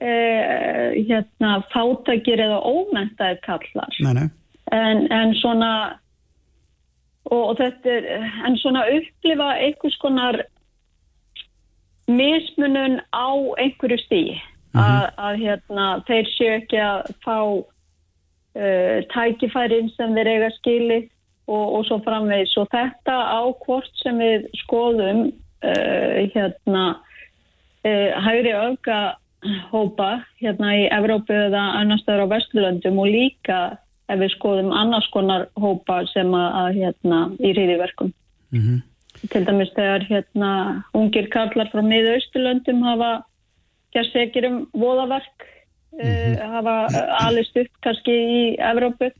[0.00, 4.00] eh, hérna fátækir eða ómentaðir karlar.
[4.00, 4.28] Nei, nei.
[4.72, 5.72] en, en svona
[7.30, 10.42] og, og þetta er en svona upplifa einhvers konar
[12.06, 15.10] mismunun á einhverju stíi mm -hmm.
[15.16, 17.38] að hérna þeir séu ekki að fá
[18.56, 21.00] uh, tækifærin sem þeir eiga skili
[21.46, 26.84] og, og svo framvegis og þetta á hvort sem við skoðum uh, hérna
[27.86, 29.00] uh, hægri auka
[29.70, 33.60] hópa hérna í Evrópu eða annar staður á Vesturlöndum og líka
[34.10, 38.12] ef við skoðum annars konar hópa sem að, að hérna í hriðiverkum.
[38.54, 38.82] Mm -hmm.
[39.32, 40.50] Til dæmis þegar hérna
[40.94, 43.10] ungir karlar frá miða-austurlöndum hafa
[43.92, 45.46] gert segir um voðaverk,
[45.96, 46.50] mm -hmm.
[46.54, 46.74] hafa
[47.26, 49.10] alist upp kannski í Evrópu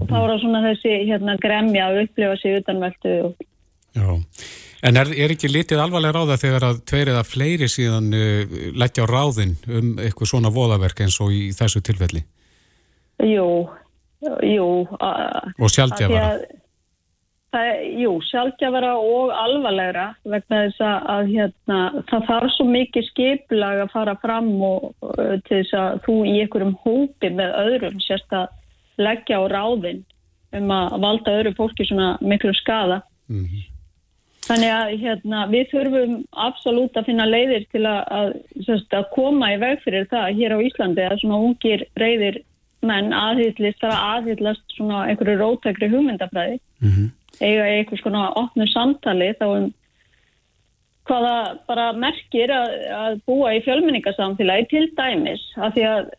[0.00, 3.34] og þá er það svona þessi hérna gremja að upplifa sig utanveldu.
[3.94, 4.08] Já,
[4.82, 9.04] en er, er ekki litið alvarlega ráða þegar að tveir eða fleiri síðan uh, leggja
[9.04, 12.22] á ráðin um eitthvað svona voðaverk eins og í þessu tilfelli?
[13.20, 13.68] Jú,
[14.46, 14.68] jú.
[15.58, 15.68] Og
[17.50, 18.00] sjálfgjafara?
[18.00, 24.16] Jú, sjálfgjafara og alvarlegra vegna þess að hérna, það þarf svo mikið skiplag að fara
[24.22, 28.48] fram og uh, til þess að þú í einhverjum hópi með öðrum sérst að
[28.98, 30.04] leggja á ráðin
[30.52, 33.02] um að valda öðru fólki svona miklu skada.
[33.28, 33.66] Mm -hmm.
[34.40, 39.58] Þannig að hérna, við þurfum absolutt að finna leiðir til að, að, að koma í
[39.60, 42.42] veg fyrir það hér á Íslandi að svona ungir reyðir
[42.80, 47.08] menn aðhyllist að aðhyllast svona einhverju rótækri hugmyndafræði mm -hmm.
[47.40, 49.68] Eiga einhvers konar opnu samtali þá um
[51.08, 51.36] hvaða
[51.68, 56.10] bara merkir að, að búa í fjölmenningasamfélagi til dæmis af því að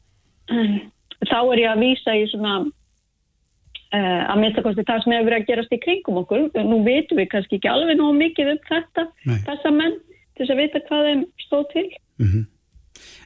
[1.31, 5.51] þá er ég að vísa í svona uh, að minnstakosti það sem hefur verið að
[5.51, 9.37] gerast í kringum okkur nú veitum við kannski ekki alveg nógu mikið um þetta, Nei.
[9.47, 12.49] þessa menn til þess að vita hvað þeim stóð til mm -hmm.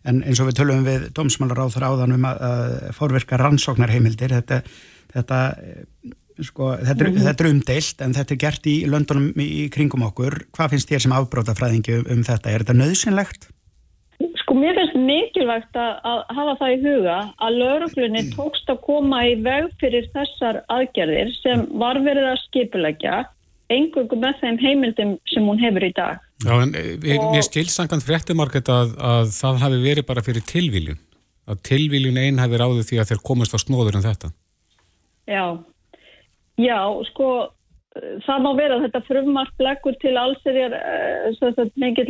[0.05, 4.61] En eins og við tölum við dómsmálar á þráðan um að, að fórverka rannsóknarheimildir þetta,
[5.13, 5.39] þetta
[6.43, 7.25] Sko, þetta, er, mm -hmm.
[7.29, 11.03] þetta er umdeilt en þetta er gert í löndunum í kringum okkur hvað finnst þér
[11.05, 12.51] sem afbrótafræðingi um, um þetta?
[12.51, 13.47] Er þetta nöðsynlegt?
[14.41, 19.21] Sko mér finnst mikilvægt að, að hafa það í huga að lauruglunni tókst að koma
[19.27, 23.23] í veg fyrir þessar aðgerðir sem var verið að skipulegja
[23.73, 26.19] engurku með þeim heimildum sem hún hefur í dag.
[26.43, 27.31] Já en eh, og...
[27.31, 30.99] mér skilsangand fréttumarkett að, að það hafi verið bara fyrir tilvíljun.
[31.45, 34.31] Að tilvíljun einn hafi ráðið því að þeir komast á snóður en þetta.
[35.25, 35.45] Já,
[36.57, 36.79] já
[37.11, 37.29] sko
[38.25, 42.09] það má vera þetta frummark leggur til allsirjar uh, mikil,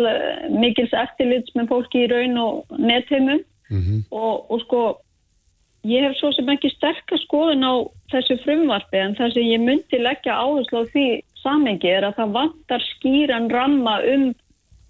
[0.49, 3.99] mikils eftirlits með fólki í raun og netheimum mm -hmm.
[4.11, 4.81] og, og sko
[5.85, 7.73] ég hef svo sem ekki sterkast skoðun á
[8.13, 11.05] þessu frumvarfi en það sem ég myndi leggja áherslu á því
[11.43, 14.33] samengi er að það vantar skýran ramma um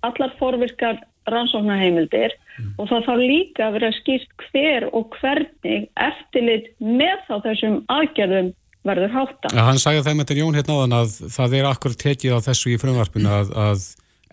[0.08, 1.02] allar forvirkar
[1.34, 2.74] rannsóknarheimildir mm.
[2.78, 8.54] og það þarf líka að vera skýrt hver og hvernig eftirlit með þá þessum aðgerðum
[8.86, 9.52] verður hátta.
[9.54, 12.74] Ja, hann sagði þeim eftir Jón hérna áðan að það er akkur tekið á þessu
[12.74, 13.88] í frumvarpinu að, að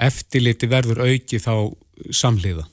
[0.08, 1.54] eftirliti verður auki þá
[2.12, 2.66] samliða.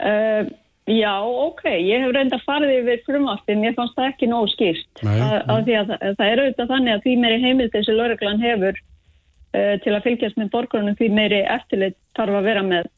[0.00, 0.46] Uh,
[0.88, 5.18] já, ok, ég hef reynda farið yfir frumvarpin, ég fannst það ekki nóg skýrt Nei,
[5.20, 8.78] að, að því að það, er auðvitað þannig að því meiri heimild þessi lauruglan hefur
[8.80, 12.88] uh, til að fylgjast með borgarunum því meiri eftirlit þarf að vera með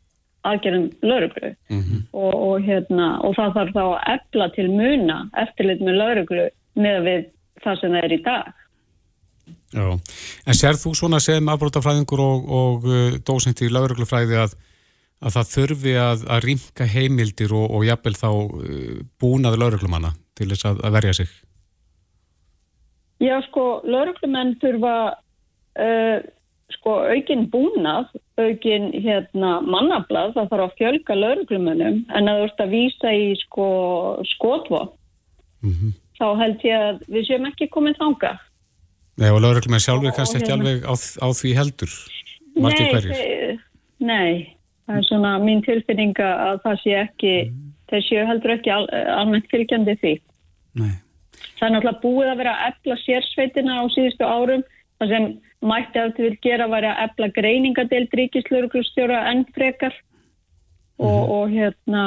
[0.49, 2.01] aðgerðum lauruglu mm -hmm.
[2.13, 6.99] og, og, hérna, og það þarf þá að efla til muna eftirlit með lauruglu með
[7.07, 7.23] við
[7.63, 8.51] það sem það er í dag.
[9.73, 9.87] Já,
[10.47, 14.59] en sér þú svona sem afbrótafræðingur og, og uh, dósent í lauruglufræði að,
[15.23, 20.69] að það þurfi að, að ringa heimildir og jafnvel þá uh, búnaði lauruglumanna til þess
[20.69, 21.33] að, að verja sig?
[23.23, 24.95] Já, sko, lauruglumenn þurfa
[25.79, 26.19] uh,
[26.77, 28.11] sko aukin búnað,
[28.41, 33.29] aukin hérna mannablað, það þarf að fjölga lauruglumunum en að þú ert að vísa í
[33.43, 33.67] sko
[34.35, 34.83] skotvo
[35.63, 35.93] mm -hmm.
[36.19, 38.33] þá held ég að við séum ekki komið þanga.
[39.21, 41.93] Nei og lauruglumenn sjálfur kannski ekki hérna, alveg á, á því heldur
[42.57, 43.13] margir hverjir.
[43.13, 43.59] Nei,
[44.01, 44.57] nei,
[44.87, 47.73] það er svona mín tilfinninga að það sé ekki, mm.
[47.91, 48.85] þeir séu heldur ekki al,
[49.19, 50.15] almennt fylgjandi því.
[50.81, 50.95] Nei.
[51.59, 54.65] Það er náttúrulega búið að vera að efla sérsveitina á síðustu árum
[54.99, 55.27] þar sem
[55.63, 59.95] mætti að þið vil gera væri að efla greiningadeild ríkislauruglustjóra enn frekar.
[60.99, 61.31] Og, -hmm.
[61.37, 62.05] og hérna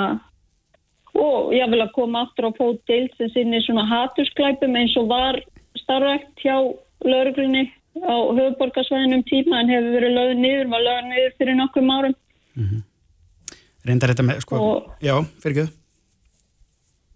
[1.16, 5.08] og ég vil að koma aftur á fót deild sem sinni svona hatusklæpum eins og
[5.10, 5.40] var
[5.80, 6.56] starfægt hjá
[7.04, 7.72] lauruglunni
[8.04, 12.16] á höfuborgarsvæðinum tíma en hefur verið lögð niður, var lögð niður fyrir nokkum árum.
[12.56, 12.82] Mm -hmm.
[13.86, 15.70] Reyndar þetta með, sko, og, já, fyrir göð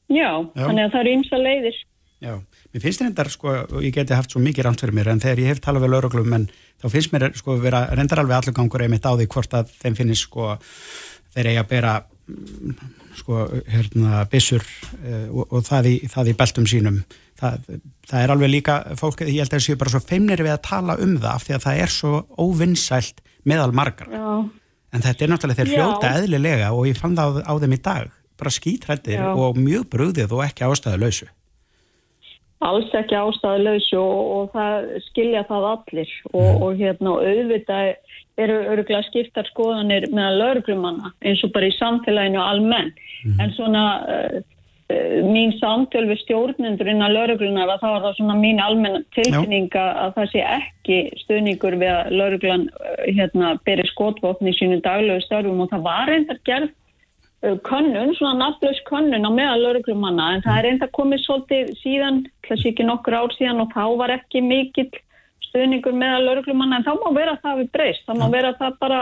[0.09, 1.77] já, já, þannig að það eru ymsa leiðir.
[2.19, 2.33] Já,
[2.73, 5.43] mér finnst reyndar sko, og ég geti haft svo mikið rámt fyrir mér en þegar
[5.43, 6.49] ég hef talað við lauruglum en
[6.81, 9.97] þá finnst mér sko vera reyndar alveg allur gangur einmitt á því hvort að þeim
[9.97, 10.55] finnst sko
[11.33, 11.95] þeir eiga að bera
[13.19, 17.01] sko, hérna, bissur uh, og, og það, í, það í beltum sínum.
[17.39, 20.53] Það, það er alveg líka fólk, ég held að það séu bara svo feimnir við
[20.55, 24.27] að tala um það af því að það er svo óvinnsælt meðal margar Já.
[24.91, 27.81] en þetta er náttúrulega þeir hljóta eðlilega og ég fann það á, á þeim í
[27.85, 31.29] dag bara skítrættir og mjög brugðið og ekki ástæðu lausu
[32.65, 36.13] alls ekki ástæðulegs og, og það skilja það allir.
[36.33, 37.93] Og, og hérna auðvitað
[38.39, 42.93] eru öruglega skiptar skoðanir meðan lauruglumanna eins og bara í samfélaginu almenn
[43.39, 44.37] en svona uh,
[44.93, 49.71] uh, mín samtöl við stjórnendur innan lauruglunar að það var það svona mín almenn tilfinning
[49.75, 54.79] að að það sé ekki stuðningur við að lauruglan uh, hérna beri skotvopni í sínu
[54.85, 55.65] daglegu störfum.
[55.65, 56.77] Og það var reyndar gerð uh,
[57.41, 62.17] könnun, svona nafnlaus könnun á meðal lauruglumanna en það er enda komið svolítið síðan,
[62.47, 64.89] þessi ekki nokkur ár síðan og þá var ekki mikill
[65.47, 68.99] stuðningur meðal lauruglumanna en þá má vera það við breyst, þá má vera það bara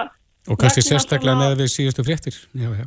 [0.47, 2.35] Og kannski sérstaklega svona- með við síðustu fréttir.
[2.55, 2.85] Já, já.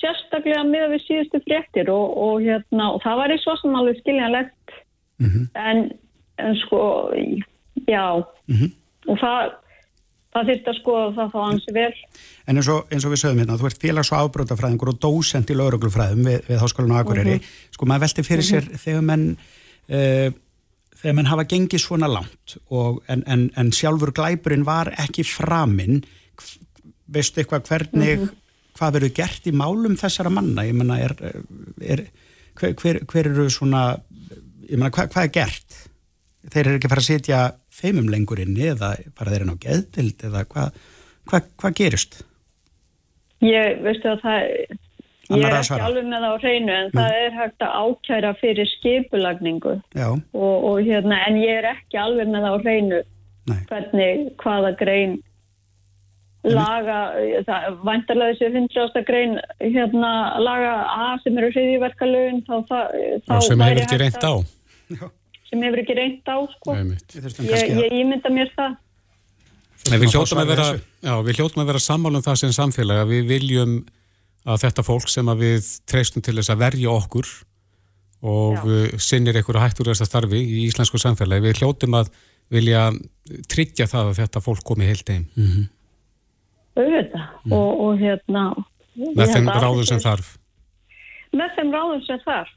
[0.00, 3.96] sérstaklega með við síðustu fréttir og, og, hérna, og það var í svo sem alveg
[4.02, 4.74] skiljanlegt.
[5.54, 5.80] En,
[6.38, 6.82] en sko
[7.88, 8.04] já.
[9.08, 9.54] Og það
[10.34, 11.92] það þyrfti að skoða það þá ansi vel
[12.50, 15.50] En eins og, eins og við sögum hérna, þú ert félags- og afbrótafræðingur og dósent
[15.52, 17.36] í lauruglufræðum við, við Háskólan og Akureyri.
[17.76, 19.26] Sko maður velti fyrir sér þegar menn,
[19.90, 20.32] uh,
[21.02, 26.02] þegar menn hafa gengið svona langt og, en, en, en sjálfur glæpurinn var ekki framinn,
[27.10, 28.26] veistu eitthvað hvernig,
[28.78, 30.66] hvað verður gert í málum þessara manna?
[30.66, 31.14] Ég menna, er,
[31.78, 32.06] er,
[32.58, 33.92] hver, hver, hver eru svona,
[34.66, 35.80] ég menna, hvað, hvað er gert?
[36.50, 37.40] Þeir eru ekki að fara að setja
[37.80, 40.78] feimum lengur inni eða fara þeir inn á geðdild eða hvað,
[41.30, 42.20] hvað, hvað gerist?
[43.44, 44.48] ég veistu að það
[45.30, 48.68] ég er ekki alveg með það á hreinu en það er hægt að ákæra fyrir
[48.76, 53.00] skipulagningu Já, og, og hérna en ég er ekki alveg með það á hreinu
[53.50, 53.60] nei.
[53.70, 55.18] hvernig hvaða grein
[56.44, 56.98] laga
[57.46, 59.02] það, væntarlega þessi 100.
[59.08, 62.94] grein hérna laga A sem eru hriðiverkalögin þá, það,
[63.26, 64.32] þá Já, sem hefur ekki reynt á.
[64.34, 65.10] að-
[65.50, 66.76] sem hefur ekki reynt á sko.
[66.76, 68.78] Ég, ég ímynda mér það
[69.90, 70.82] En við Þurfum að vera, þessu.
[71.08, 73.70] já, við hljótum að vera sammála um það sem samfélag að við viljum
[74.44, 77.30] að þetta fólk sem að við treystum til þess að verja okkur
[78.20, 78.66] og Já.
[78.68, 81.46] uh, sinnir einhverju hættur þess að starfi í íslensku samfélagi.
[81.48, 82.10] Við hljótum að
[82.52, 82.82] vilja
[83.48, 85.24] tryggja það að þetta fólk komi heilt heim
[86.76, 88.44] auðvitað og, og hérna
[89.16, 90.34] með þeim ráðum sem þarf.
[91.32, 92.56] með þeim ráðum sem þarf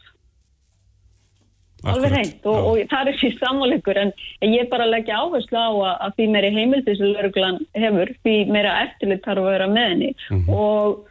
[1.91, 4.13] alveg reynd og, og það er því sammáleikur en
[4.47, 8.77] ég bara leggja áherslu á að, að því meiri heimildi sem lörglan hefur því meira
[8.85, 10.13] eftirlit þarf að vera með henni.
[10.47, 11.03] Og,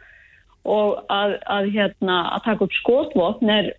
[0.63, 3.71] og að, að, hérna, að taka upp skotvopn er,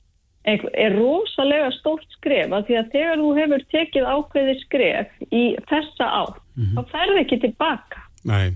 [0.44, 6.10] er rosalega stórt skref að því að þegar þú hefur tekið ákveði skref í þessa
[6.22, 6.42] átt
[6.76, 8.54] þá ferði ekki tilbaka Nei.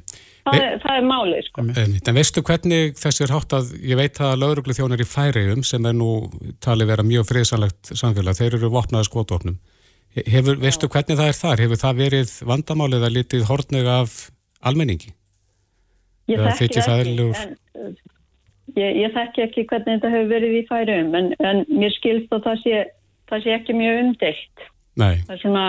[0.49, 1.65] Það, er, það er málið sko.
[1.83, 5.89] En veistu hvernig þessi er hátt að, ég veit að lauruglu þjónar í Færiðum sem
[5.89, 6.13] er nú
[6.65, 9.59] talið vera mjög friðsanlegt samfélag, þeir eru vopnaði skotvopnum.
[10.19, 11.63] Hefur, veistu hvernig það er þar?
[11.63, 14.19] Hefur það verið vandamálið að litið hortnega af
[14.67, 15.13] almenningi?
[16.29, 17.93] Ég þekki ekki, en, uh,
[18.77, 22.45] ég, ég þekki ekki hvernig þetta hefur verið í færum en, en mér skilst að
[22.45, 22.83] það sé,
[23.31, 24.67] það sé ekki mjög umdelt.
[24.99, 25.65] Nei, Það er svona,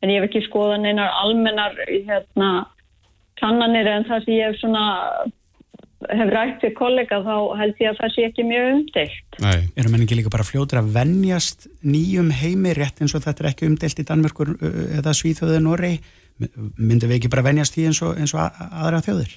[0.00, 2.50] en ég hef ekki skoðan einar almennar hérna,
[3.40, 4.84] kannanir en það sem ég hef svona
[6.06, 9.40] hef rætt við kollega þá held ég að það sé ekki mjög umdelt.
[9.42, 9.58] nei.
[9.74, 13.50] Erum menn ekki líka bara fljótur að venjast nýjum heimi rétt eins og þetta er
[13.50, 15.92] ekki umdelt í Danmörkur uh, eða Svíþjóðið Norri?
[16.38, 19.34] Myndum við ekki bara venjast því eins og, eins og aðra þjóðir?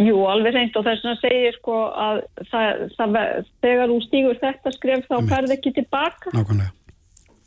[0.00, 3.18] Jú, alveg reynd og þess að segja sko að það, það,
[3.62, 6.32] þegar þú stígur þetta skref þá ferð ekki tilbaka.
[6.32, 6.72] Nákvæmlega.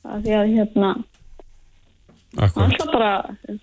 [0.08, 0.92] Af því að hérna.
[2.38, 3.12] Alltaf bara,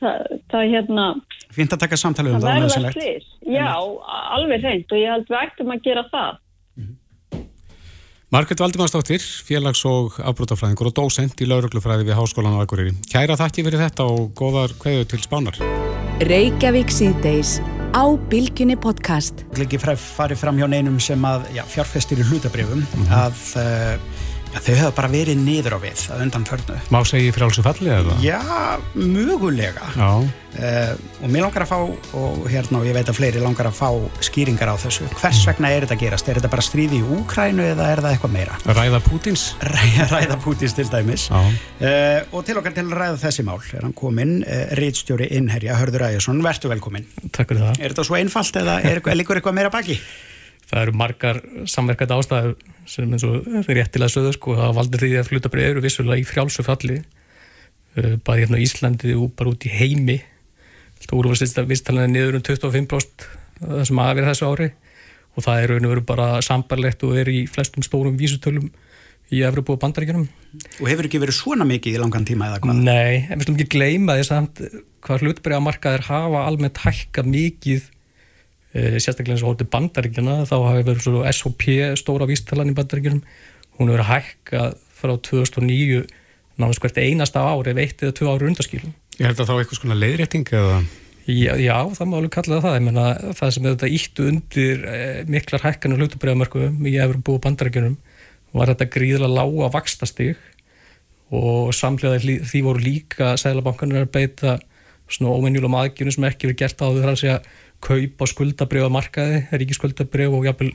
[0.01, 1.09] það, það hérna,
[1.55, 3.68] Fínt að taka samtalið um Það það, verða slís, já,
[4.35, 6.41] alveg reynd og ég held við ættum að gera það.
[8.35, 12.91] Margret Valdimarsdóttir, félags- og afbrótafræðingur og dósent í lauruglufræði við Háskólan á Akureyri.
[13.07, 15.61] Kæra þakki fyrir þetta og góðar kveðu til spánar.
[16.18, 17.61] Reykjavík síðdeis
[17.95, 19.45] á Bilginni podcast.
[19.55, 24.74] Ekki farið fram hjá neinum sem að já, fjárfestir í hlutabrifum að uh, já, þau
[24.78, 26.78] hefur bara verið niður á við að undan förnu.
[26.94, 28.16] Má segja í frálsu falli eða?
[28.22, 28.40] Já,
[28.94, 29.90] mögulega.
[29.98, 30.11] Já.
[30.55, 31.78] Uh, og mér langar að fá,
[32.14, 33.88] og hérna og ég veit að fleiri langar að fá
[34.22, 35.09] skýringar á þessu.
[35.18, 36.28] Hvers vegna er þetta að gerast?
[36.30, 38.59] Er þetta bara stríði í Úkrænu eða er það eitthvað meira?
[38.68, 39.46] Ræða Pútins?
[39.74, 41.26] Ræða, ræða Pútins til dæmis.
[41.26, 41.40] Já.
[41.80, 45.80] Uh, og til okkar til að ræða þessi mál er hann kominn, uh, Ritstjóri Innherja,
[45.80, 47.09] Hörður Ægjesson, vertu velkominn.
[47.34, 47.82] Takk fyrir það.
[47.82, 49.98] Er þetta svo einfalt eða er, er baki?
[50.64, 52.54] Það eru margar samverkandi ástæðu
[52.88, 56.64] sem eins og réttilega sögðu sko að valdi því að flutabrið eru vissulega í frjálsu
[56.64, 60.20] falli uh, bara hérna á Íslandi og bara út í heimi
[61.04, 63.26] Það voru að vistalina niður um 25%
[63.60, 64.70] þessum aðverð þessu ári
[65.34, 68.70] og það er og veru bara sambarlegt og er í flestum stórum vísutölum
[69.34, 70.26] í Evropu og bandaríkjunum.
[70.80, 72.82] Og hefur ekki verið svona mikið í langan tíma eða hvað?
[72.86, 74.62] Nei, en við slumum ekki gleyma því samt
[75.04, 77.88] hvað hlutbregamarkaðir hafa almennt hækkað mikið
[78.75, 81.66] sérstaklega eins og hóttu bandaríkjuna þá hafi verið svo SOP
[82.01, 83.22] stóra vístalan í bandaríkjunum
[83.79, 86.05] hún hefur hækkað frá 2009
[86.55, 88.93] náttúrulega hvert einasta ári ef eitt eða tvö ári undaskýlum.
[89.18, 90.77] Er þetta þá eitthvað svona leiðrétting eða?
[91.25, 93.05] Já, já, það má alveg kalla það það, ég menna
[93.39, 97.95] það sem þetta íttu undir eh, miklar hækkanur hlutubræðamarkuðum í Evropu og bandarækjunum
[98.55, 100.43] var þetta gríðilega lága vakstastig
[101.35, 104.59] og samlega því voru líka seglabankanir að beita
[105.09, 107.39] svona ómenjulegum aðgjörnum sem ekki verið gert á því að segja
[107.85, 110.72] kaup á skuldabrjöf að markaði, ríkiskuldabrjöf og jafnvel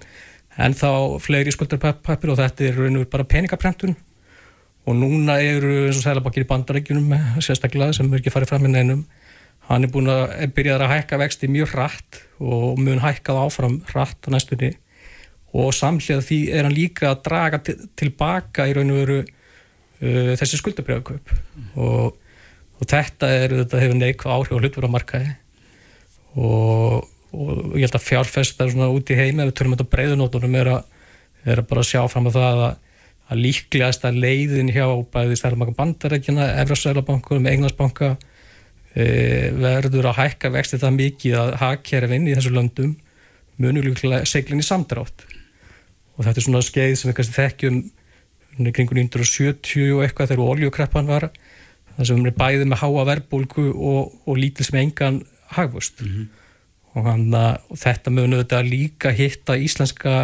[0.60, 0.92] en þá
[1.24, 3.96] fleiri skuldarpappir og þetta er raun og bara peningaprentun.
[4.90, 8.78] Og núna eru eins og seglabankir í bandarækjunum sérstaklega sem er ekki farið fram með
[8.78, 9.04] neinum
[9.70, 14.26] hann er búin að byrja að hækka vexti mjög hratt og mun hækkað áfram hratt
[14.26, 14.72] á næstunni.
[15.54, 17.60] Og samlega því er hann líka að draga
[17.98, 21.70] tilbaka í raun og veru uh, þessi skuldabrjöðkaup mm.
[21.82, 22.18] og,
[22.78, 25.32] og þetta er þetta hefur neikvað áhrif á hlutverðamarkaði
[26.36, 30.60] og, og ég held að fjárfesta svona út í heimi ef við törnum þetta breyðunótunum
[30.60, 30.72] er,
[31.46, 32.74] er að bara sjá fram á það að,
[33.30, 38.16] að líklegast að leiðin hjá bæði stærlega bandarækjana, Efrasælabankur með Englandsbanka
[38.98, 42.96] E, verður að hækka vexti það mikið að hagkerfinn í þessu löndum
[43.62, 45.28] munulíklega seglinn í samdrátt.
[46.18, 47.78] Og þetta er svona skeið sem við kannski þekkjum
[48.76, 54.18] kringun 1970 og eitthvað þegar oljukreppan var það sem er bæðið með háa verbulgu og,
[54.26, 55.22] og lítil sem engan
[55.56, 56.28] hagvust mm -hmm.
[56.94, 60.16] og, hana, og þetta munur þetta líka hitta íslenska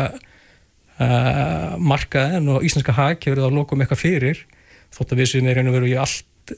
[1.00, 4.46] uh, markaðin og íslenska hagkerfið að lokum eitthvað fyrir
[4.96, 6.56] þótt að við sem er einhvern veginn í allt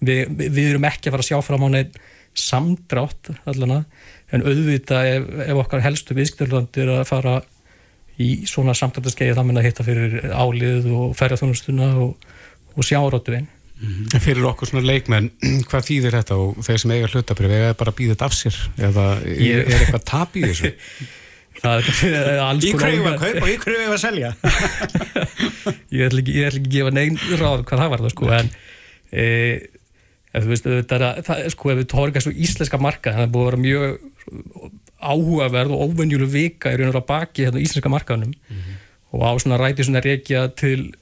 [0.00, 2.00] við, við erum ekki að fara að sjá fram á neitt
[2.34, 3.84] samdrátt allana
[4.30, 7.40] en auðvita ef, ef okkar helstu viðskiptarland er að fara
[8.20, 12.28] í svona samdráttaskeið þá mun að hitta fyrir álið og ferðarþjónustuna og,
[12.76, 13.48] og sjárótuðin
[13.80, 14.20] mm -hmm.
[14.20, 15.30] Fyrir okkur svona leikmenn
[15.68, 19.06] hvað þýðir þetta og þeir sem eiga hlutabrið eða bara býða þetta af sér eða
[19.24, 19.56] ég...
[19.56, 20.72] er, er eitthvað tap í þessu?
[21.60, 24.30] Það er alls konar Í hverju var kaup og í hverju var selja
[25.96, 28.50] Ég ætla ekki að gefa negin ráð hvað það var það sko en
[29.12, 29.26] e,
[30.30, 33.42] Ef þú veist, það er að, sko, ef við tórum svo íslenska marka, það búið
[33.42, 33.96] að vera mjög
[35.00, 38.76] áhugaverð og óvenjuleg vika í raun og ráð baki hérna íslenska markaðunum mm -hmm.
[39.16, 40.94] og á svona ræti svona reykja til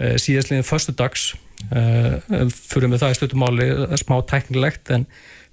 [0.00, 1.38] uh, síðastliðin förstu dags, uh,
[1.68, 5.06] fyrir með það í slutumáli, smá teknilegt en,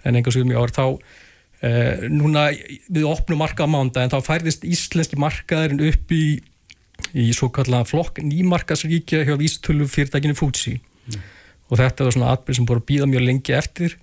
[0.03, 2.45] en einhvers veginn mjög ár, þá uh, núna
[2.87, 6.25] við opnum marka á mánda en þá færðist íslenski markaðurinn upp í,
[7.11, 10.79] í svo kallan flokk nýmarkasríkja hjá vístölu fyrirtækinu Fuji.
[11.07, 11.25] Mm
[11.67, 13.95] og þetta var svona atbyrg sem búið að býða mjög lengi eftir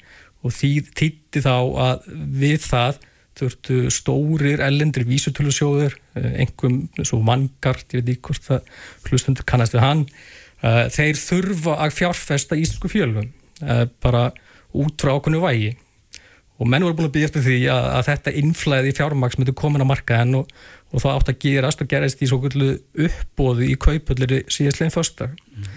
[0.45, 2.09] og því týtti þá að
[2.41, 3.03] við það
[3.35, 8.69] þurftu stórir ellendri vísutölusjóður engum eh, svo vangart, ég veit ekki hvort það
[9.09, 10.13] hlustundur kannast við hann eh,
[10.95, 13.31] þeir þurfa að fjárfesta íslensku fjölum
[13.63, 14.29] eh, bara
[14.75, 15.75] út frá okkurnu vægi.
[16.63, 19.83] Og menn voru búin að byggja eftir því að, að þetta innflæði fjármaks myndi komin
[19.83, 20.53] að marka henn og,
[20.95, 25.75] og það átt að gerast og gerast í svo uppbóðu í kaupöllir síðastleginn fyrsta mm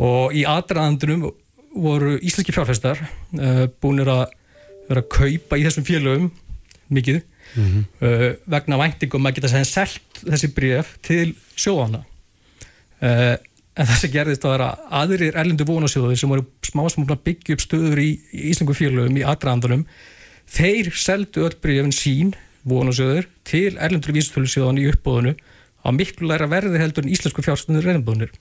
[0.00, 1.26] og í aðdraðandunum
[1.72, 4.24] voru íslenski fjárfæstar uh, eh, búinir að
[4.88, 6.30] vera að kaupa í þessum félögum
[6.92, 7.84] mikið mm -hmm.
[8.04, 12.04] uh, vegna væntingum að geta segja selt þessi bref til sjóðana
[13.00, 13.36] uh,
[13.72, 14.70] en það sem gerðist að vera
[15.00, 18.76] aðrir erlendu vonasjóður sem voru smá sem búin að byggja upp stöður í, í íslensku
[18.76, 19.86] félögum í aðdraðandunum
[20.52, 22.34] þeir seldu öll brefin sín
[22.68, 25.34] vonasjóður til erlendur vísutölusjóðan í uppbóðinu
[25.82, 28.34] á miklu læra verði heldur en íslensku fjárfæstunir reynbúðinir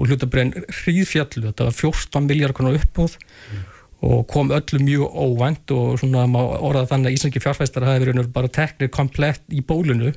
[0.00, 3.64] og hlutabræðin hríðfjallu, þetta var 14 miljardar konar uppbúð mm.
[4.08, 8.52] og kom öllu mjög óvænt og svona orðað þannig að Íslandski fjárfæstar hafi verið bara
[8.54, 10.14] teknir komplett í bólunu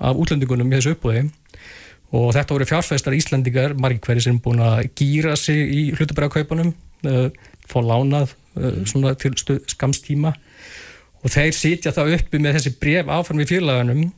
[0.00, 1.28] af útlendingunum í þessu uppbúði
[2.10, 7.10] og þetta voru fjárfæstar Íslandingar, margir hverjir sem búin að gýra sig í hlutabræðakaupunum uh,
[7.10, 7.28] eh,
[7.70, 9.34] fá lánað uh, svona til
[9.70, 10.34] skamstíma
[11.20, 14.08] og þeir sitja þá uppi með þessi bref áfram í fjölaganum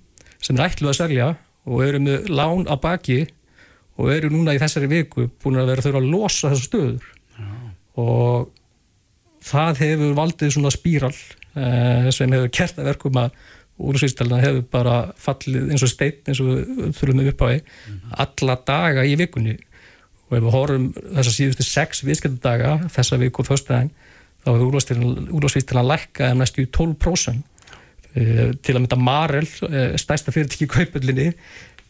[0.43, 1.29] sem er ætluð að selja
[1.69, 3.21] og eru með lán á baki
[4.01, 7.09] og eru núna í þessari viku búin að vera þurfa að losa þessar stöður.
[7.33, 7.49] Já.
[8.03, 8.51] og
[9.43, 13.35] það hefur valdið svona spíral eh, sem hefur kert að verkum að
[13.81, 18.01] úrsvístalina hefur bara fallið eins og stein eins og við þurfum upp á því mm.
[18.25, 19.57] alla daga í vikunni
[20.29, 23.91] og ef við horfum þessar síðustu sex viðskiptadaga þessa viku og fyrstæðin
[24.43, 24.79] þá hefur
[25.39, 27.43] úrlásvístalina lækkað um næstu 12%
[28.15, 31.31] eh, til að mynda Marel, eh, stærsta fyrirtíki kaupöldinni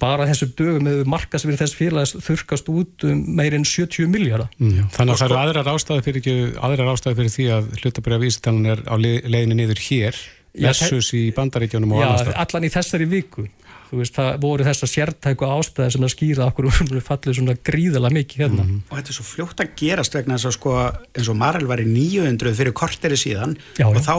[0.03, 4.51] bara þessum dögum með markasverð þess félags þurkast út um meirinn 70 miljardar.
[4.59, 4.89] Mm.
[4.95, 8.83] Þannig að það eru aðrar ástæði fyrir, aðrar ástæði fyrir því að hlutabriða vísitalan er
[8.83, 10.19] á leiðinu niður hér
[10.53, 13.47] versus í bandaríkjónum og annars Já, allan í þessari viku.
[13.93, 18.09] Þú veist, það voru þessar sértæku ástæði sem að skýra okkur um fallið svona gríðala
[18.13, 18.65] mikið hérna.
[18.65, 18.85] Mm -hmm.
[18.89, 20.73] Og þetta er svo fljótt að gerast vegna þess að sko
[21.13, 24.01] eins og Marel var í 900 fyrir korteri síðan já, og já.
[24.09, 24.17] þá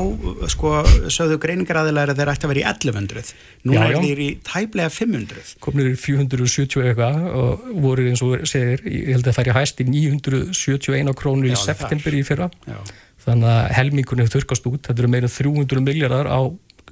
[0.54, 0.70] sko
[1.10, 4.90] sögðu greiningaræðilega að þeir ætti að vera í 1100 núna já, er þeir í tæplega
[4.90, 9.58] 500 Komnir í 470 eitthvað og voru eins og segir, ég held að það færi
[9.58, 12.50] hæst í 971 krónur í september í fyrra
[13.24, 16.40] þannig að helmingunni þurkast út, þetta eru meira 300 miljardar á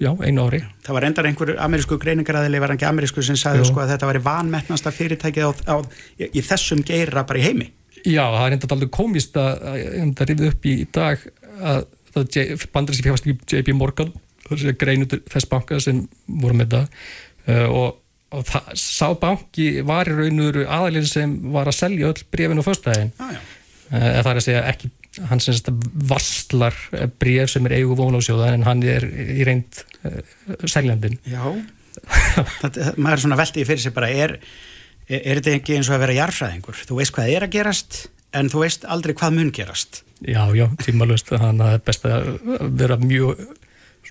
[0.02, 0.62] já, einu ári.
[0.86, 4.22] Það var endar einhver amerísku greiningaræðili, var ekki amerísku sem sagði sko að þetta var
[4.26, 5.76] vanmettnasta fyrirtækið á, á,
[6.18, 7.70] í, í þessum geira bara í heimi.
[8.02, 9.66] Já, það er endar alveg komist að
[10.18, 11.26] það rifið upp í dag
[11.62, 11.82] að
[12.74, 14.14] bandar sem fjárfast í JP Morgan
[14.80, 16.02] greinutur þess banka sem
[16.42, 16.88] voru með það
[17.48, 18.00] uh, og,
[18.36, 22.68] og það, sá banki var í raunur aðalinn sem var að selja öll brefin og
[22.68, 23.14] fyrstæðin.
[23.22, 23.38] Ah,
[23.92, 24.92] uh, það er að segja ekki
[25.30, 25.70] hann semst
[26.10, 26.78] varslar
[27.22, 30.22] bref sem er eigu vónásjóða en hann er í reynd uh,
[30.66, 31.44] sæljandin Já,
[32.62, 34.38] það, maður er svona veldið fyrir sig bara er,
[35.08, 38.02] er, er þetta ekki eins og að vera jarfræðingur þú veist hvað er að gerast
[38.38, 40.02] en þú veist aldrei hvað mun gerast.
[40.22, 42.30] Já, já, tímalust þannig að það er best að
[42.80, 43.44] vera mjög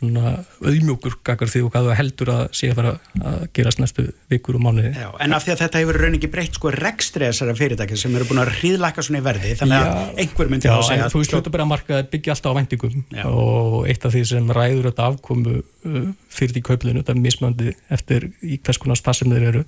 [0.00, 0.32] svona
[0.64, 4.56] auðmjókur gaggar því og hvað það heldur að sé að fara að gerast næstu vikur
[4.56, 4.92] og mánuði.
[4.96, 8.28] Já, en af því að þetta hefur rauninni breytt sko rekstri þessara fyrirtæki sem eru
[8.28, 11.10] búin að hríðlæka svona í verði þannig að já, einhver myndi já, að segja að...
[11.10, 14.24] Já, þú slutur bara að marka að byggja alltaf á vendingum og eitt af því
[14.32, 15.98] sem ræður þetta afkomu uh,
[16.32, 19.64] fyrir því kauplinu, þetta er mismöndi eftir í hvers konar stað sem þeir eru,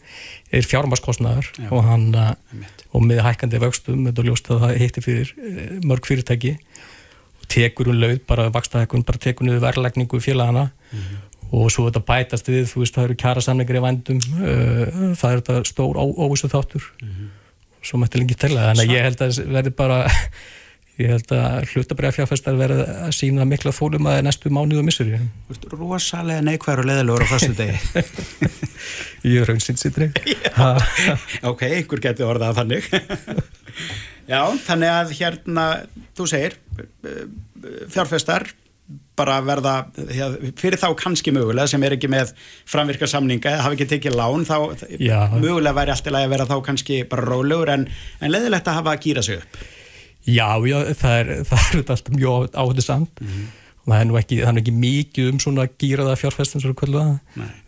[0.53, 2.33] er fjármaskostnaðar og hann uh,
[2.93, 6.57] og með hækkandi vöxtum, þetta er ljóst að það heitir fyrir uh, mörg fyrirtæki
[7.51, 11.21] tekur hún lauð, bara vakstaðekun, bara tekur hún verðlækningu félagana mm -hmm.
[11.53, 15.31] og svo þetta bætast við, þú veist, það eru kjara samlingar í vandum, uh, það
[15.33, 16.83] er þetta stór óvissu þáttur.
[17.03, 17.29] Mm -hmm.
[17.83, 20.11] svo mætti lengi tella, þannig að ég held að verði bara,
[21.01, 25.09] ég held að hlutabræðafjáfestar verði að sína mikla þólum að næstu mánuð og missur
[25.73, 27.79] Rósalega neikvæður og leðilegur á fyrstu degi
[29.33, 30.11] Ég er raunsinsitri
[31.51, 32.91] Ok, einhver getur orðað þannig
[34.33, 35.69] Já, þannig að hérna,
[36.17, 36.59] þú segir,
[37.93, 38.49] fjárfestar
[39.17, 39.75] bara verða,
[40.59, 42.33] fyrir þá kannski mögulega sem er ekki með
[42.69, 44.57] framvirka samninga, hafi ekki tekið lán, þá
[44.97, 45.29] Já.
[45.37, 47.87] mögulega væri alltaf að vera þá kannski bara rólegur en,
[48.21, 49.63] en leðilegt að hafa að gýra sig upp.
[50.23, 53.21] Já, já, það er, það er alltaf mjög áhuga samt.
[53.21, 53.51] Mm -hmm
[53.83, 56.63] og það er nú ekki, er ekki mikið um svona gýraða fjárfestin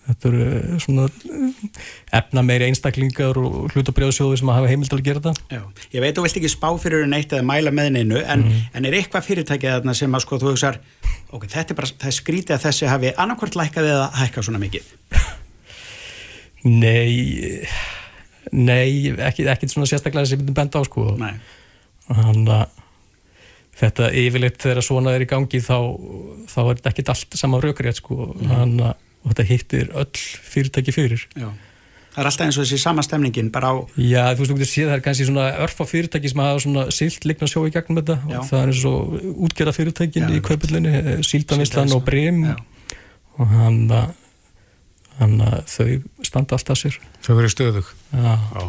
[0.04, 1.80] þetta eru eh, svona eh,
[2.18, 5.56] efna meiri einstaklingar og hlutabrjáðsjóðu sem hafa heimild til að gera þetta.
[5.56, 5.88] Já.
[5.96, 8.62] Ég veit þú vilt ekki spá fyrir neitt eða mæla með neinu en, mm.
[8.76, 10.78] en er eitthvað fyrirtækið þarna sem að sko þú hugsar
[11.34, 14.62] ok, þetta er bara, það er skrítið að þessi hafi annarkvært lækkað eða hækkað svona
[14.62, 14.94] mikið?
[16.64, 17.66] Nei
[18.54, 21.14] Nei, ekki, ekki svona sérstaklega sem myndi benda á sko.
[21.18, 21.32] Nei.
[22.06, 22.83] Þannig að
[23.80, 25.78] þetta yfirleitt þegar svona er í gangi þá,
[26.50, 28.50] þá er þetta ekkit allt sama raukrið sko, mm.
[28.50, 31.28] þannig að þetta hittir öll fyrirtæki fyrir.
[31.38, 31.48] Já.
[32.14, 34.70] Það er alltaf eins og þessi sama stemningin bara á Já, þú veist, þú getur
[34.70, 37.98] séð það er kannski svona örfa fyrirtæki sem hafa svona silt líkna sjó í gegnum
[37.98, 38.16] þetta.
[38.30, 38.36] Já.
[38.38, 39.16] og það er eins og
[39.48, 40.92] útgerða fyrirtækin í kaupillinu,
[41.26, 45.88] síldanislan og brem og hann að þau
[46.26, 47.00] standa alltaf sér.
[47.26, 47.90] Þau verið stöðug.
[48.14, 48.64] Já, Já.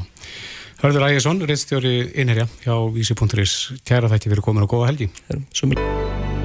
[0.85, 3.53] Hörður Ægjesson, reittstjóri innherja hjá Vísi.is.
[3.89, 5.07] Kæra þætti fyrir komin og góða helgi.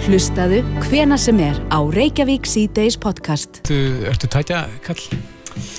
[0.07, 3.61] Hlustaðu hvena sem er á Reykjavík C-Days podcast.
[3.69, 3.77] Þú
[4.09, 5.03] ertu tætja, Kall?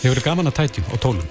[0.03, 1.25] Hefur þið gaman að tætjum og tólum?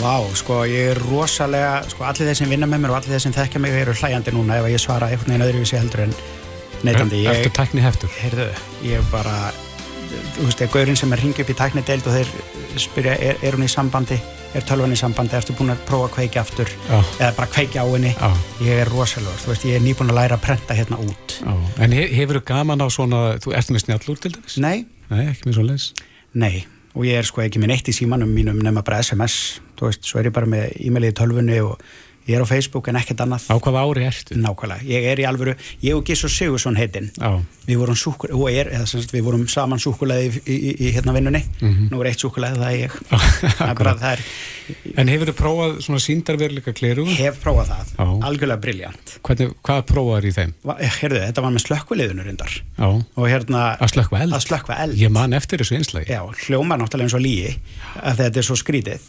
[0.00, 3.24] Vá, sko ég er rosalega, sko allir þeir sem vinna með mér og allir þeir
[3.28, 6.18] sem þekkja mig eru hlæjandi núna ef ég svara einhvern veginn öðruvísi heldur en
[6.82, 7.22] neytandi.
[7.36, 8.10] Ertu tækni heftur?
[8.18, 8.50] Heyrðu,
[8.82, 9.36] ég er bara,
[10.36, 12.34] þú veist, gaurinn sem er hingið upp í tækni deild og þeir
[12.80, 14.18] spyrja, er, er hún í sambandi?
[14.56, 16.96] er tölvan í sambandi, ertu búin að prófa að kveikja aftur Já.
[17.18, 18.28] eða bara kveikja á henni Já.
[18.64, 21.52] ég er rosalur, þú veist, ég er nýbúin að læra að prenta hérna út Já.
[21.84, 24.56] En hefur þú gaman á svona, þú ert með snjallúr til dæmis?
[24.62, 25.90] Nei Nei, ekki með svo leis?
[26.36, 26.64] Nei,
[26.96, 30.08] og ég er sko ekki með neitt í símanum mínum nema bara SMS, þú veist,
[30.08, 31.76] svo er ég bara með e-mailið í tölvunni og
[32.26, 33.46] Ég er á Facebook en ekkert annað.
[33.46, 34.34] Á hvaða ári ertu?
[34.42, 34.82] Nákvæmlega.
[34.90, 35.54] Ég er í alvöru,
[35.84, 37.12] ég og Gísur Sigursson heitinn.
[37.66, 41.42] Við vorum súkulega, og er, sagt, við vorum saman súkulega í, í, í hérna vinnunni.
[41.60, 41.88] Mm -hmm.
[41.90, 42.92] Nú er eitt súkulega, það er ég.
[43.96, 44.20] Það er.
[44.98, 47.04] En hefur þið prófað svona síndarverleika kleru?
[47.06, 47.92] Hef prófað það.
[47.98, 48.06] Já.
[48.28, 49.12] Algjörlega briljant.
[49.22, 50.54] Hvað prófaður í þeim?
[50.98, 52.56] Herðu, þetta var með slökkviliðunur undar.
[53.16, 53.62] Hérna.
[53.78, 54.34] Að slökkva eld?
[54.34, 54.98] Að slökkva eld.
[54.98, 56.10] Ég man eftir þessu einslagi.
[56.10, 57.54] Já, hljóma náttúrulega eins og líi,
[58.02, 59.06] þetta er svo skrítið.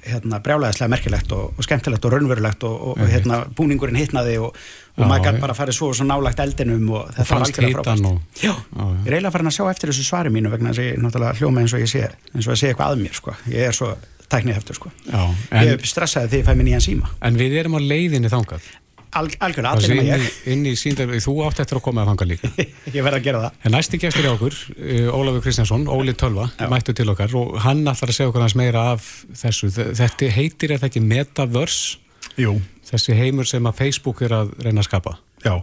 [0.00, 0.14] Já.
[0.14, 4.56] Hérna, brjálæðislega merkilegt og, og skemmtilegt og raunverulegt og, og hérna, búningurinn hittnaði og,
[4.96, 8.40] og maður gæti bara farið svo, svo nálagt eldinum og þetta var algjörlega frábært.
[8.40, 10.88] Já, já, ég er eiginlega farin að sjá eftir þessu svari mínu vegna þess að
[10.90, 13.36] ég náttúrulega hljóma eins og ég sé eins og ég sé eitthvað að mér sko,
[13.52, 13.92] ég er svo
[14.30, 17.10] tæknið eftir sko, já, en, ég stressaði þegar ég fæ mér nýjan síma.
[17.26, 18.68] En við erum á leiðinni þangað
[19.10, 20.26] Al, algjörlega, allir nema ég.
[20.52, 22.50] Inn í, í síndar, þú átt eftir að koma að fanga líka.
[22.94, 23.56] ég verð að gera það.
[23.66, 26.68] En næsti gestur í okkur, uh, Ólafur Kristjánsson, Óli Tölva, Já.
[26.70, 29.08] mættu til okkar og hann ætlar að segja okkur hans meira af
[29.40, 29.72] þessu.
[29.98, 31.98] Þetta heitir er þetta ekki Metaverse?
[32.38, 32.54] Jú.
[32.90, 35.16] Þessi heimur sem að Facebook er að reyna að skapa.
[35.42, 35.56] Já,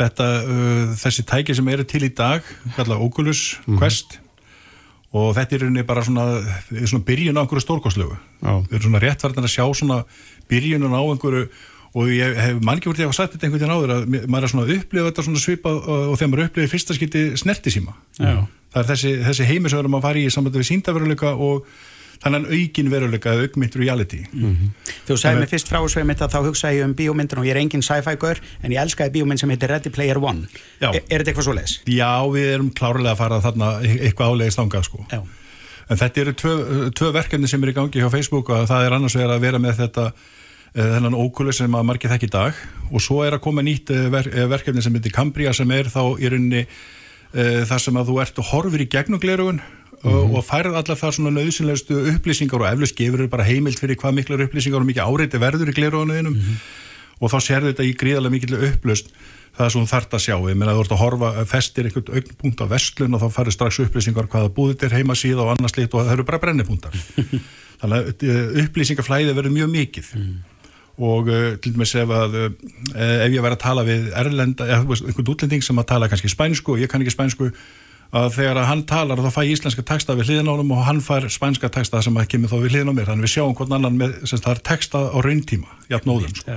[0.00, 3.80] þetta, uh, þessi tæki sem eru til í dag, kallað Oculus mm -hmm.
[3.82, 4.20] Quest
[5.10, 6.24] og þetta er rauninni bara svona,
[6.70, 8.16] svona byrjun á einhverju stórkoslegu.
[8.40, 10.04] Við erum svona réttverðin að sjá svona
[10.50, 11.48] byrjunum á einhverju
[11.94, 14.46] og ég hef mann ekki voruð að hafa sagt þetta einhvern veginn áður að maður
[14.46, 18.82] er svona að upplifa þetta svona svipað og þegar maður upplifir fyrsta skipti snertisíma það
[18.82, 21.72] er þessi, þessi heimi sem við erum að fara í samvættu við síndaveruleika og
[22.20, 24.70] þannig aukin veruleika eða augmynd reality mm -hmm.
[25.08, 27.60] Þú sagði mig fyrst frá þessu að þá hugsa ég um bíómyndin og ég er
[27.60, 30.46] engin sci-fi gaur en ég elskaði bíómynd sem heitir Ready Player One
[30.80, 31.80] er, er þetta eitthvað svo les?
[31.86, 35.06] Já, við erum klárlega að fara þarna eitthvað álega stanga sko.
[35.90, 38.92] en þetta eru tvö, tvö verkefni sem er í gangi hjá Facebook og það er
[38.92, 40.12] annars vegar að vera með þetta
[40.74, 42.62] þennan ókulu sem að margir þekk í dag.
[42.90, 45.90] Og svo er að koma nýtt eh, ver eh, verkefni sem heitir Cambria sem er
[45.90, 50.10] þá í rauninni uh, þar sem að þú ert og horfir í gegnum glerugun mm
[50.10, 50.36] -hmm.
[50.36, 54.44] og færð allar þar svona nöðsynlegustu upplýsingar og eflust gefur bara heimild fyrir hvað miklar
[54.46, 56.56] upplýsingar og mikið áreiti verður í glerugunuðinum mm -hmm.
[57.20, 59.06] og þá sér þetta í gríðarlega mikil upplust
[59.56, 62.60] það sem þú þart að sjá, ég meina þú ert að horfa festir einhvern augnpunkt
[62.62, 65.94] á vestlun og þá færður strax upplýsingar hvaða búðir er heima síða og annars lit
[65.94, 66.94] og það eru bara brennipunktar.
[67.80, 70.06] Þannig að upplýsingaflæði verður mjög mikið.
[70.14, 70.49] Mm
[71.00, 72.48] og uh, til dæmis ef að uh,
[72.94, 76.82] ef ég væri að tala við erlenda, einhvern útlending sem að tala kannski spænsku og
[76.82, 77.50] ég kann ekki spænsku
[78.10, 81.28] að þegar að hann talar þá fæ ég íslenska texta við hann og hann fær
[81.30, 84.40] spænska texta sem að kemur þá við mér þannig við sjáum hvern annan með, sem
[84.42, 86.56] það er texta á rauntíma, jafn óðum sko.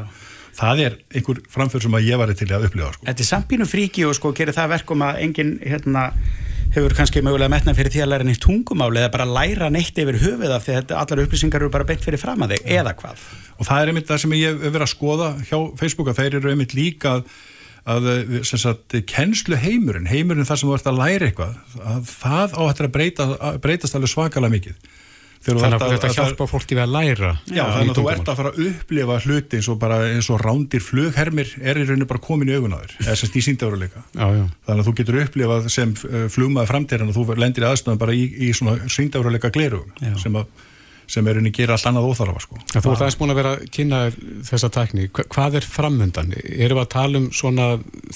[0.58, 3.06] það er einhver framför sem að ég væri til að upplifa sko.
[3.06, 6.08] Þetta er sampínu fríki og sko gerir það verkum að enginn hérna
[6.74, 10.20] hefur kannski mögulega metna fyrir því að læra neitt tungumáli eða bara læra neitt yfir
[10.24, 13.26] höfuð af því að allar upplýsingar eru bara beint fyrir fram að þig eða hvað.
[13.60, 16.38] Og það er einmitt það sem ég hef verið að skoða hjá Facebook að þeir
[16.40, 17.38] eru einmitt líka að,
[17.94, 18.10] að
[18.50, 21.56] sagt, kennslu heimurinn, heimurinn þar sem þú ert að læra eitthvað,
[21.94, 23.30] að það á að breyta,
[23.62, 24.94] breytast alveg svakalega mikið.
[25.44, 28.52] Þannig að þetta hjálpa fólki við að læra Já, þannig að þú ert að fara
[28.54, 32.52] að upplifa hluti eins og bara eins og rándir flughermir er í rauninu bara komin
[32.52, 37.12] í augunadur eða sem í síndaveruleika þannig að þú getur upplifað sem eh, flugmaði framtíðan
[37.12, 39.84] og þú lendir í aðstæðan bara í, í svona síndaveruleika gleru
[40.22, 40.48] sem að
[41.14, 42.60] sem er unni að gera allt annað óþarfa sko.
[42.74, 44.00] Þú ert aðeins búin að vera að kynna
[44.50, 46.34] þessa tækni, hvað er framöndan?
[46.42, 47.68] Erum við að tala um svona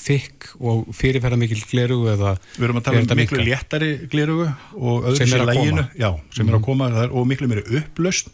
[0.01, 5.11] þykk og fyrirferða mikil glerugu eða Við erum að tala um miklu léttari glerugu og
[5.11, 6.49] öðru sér læginu já, sem mm -hmm.
[6.49, 6.65] er að mhm.
[6.65, 8.33] koma og miklu meiri upplöst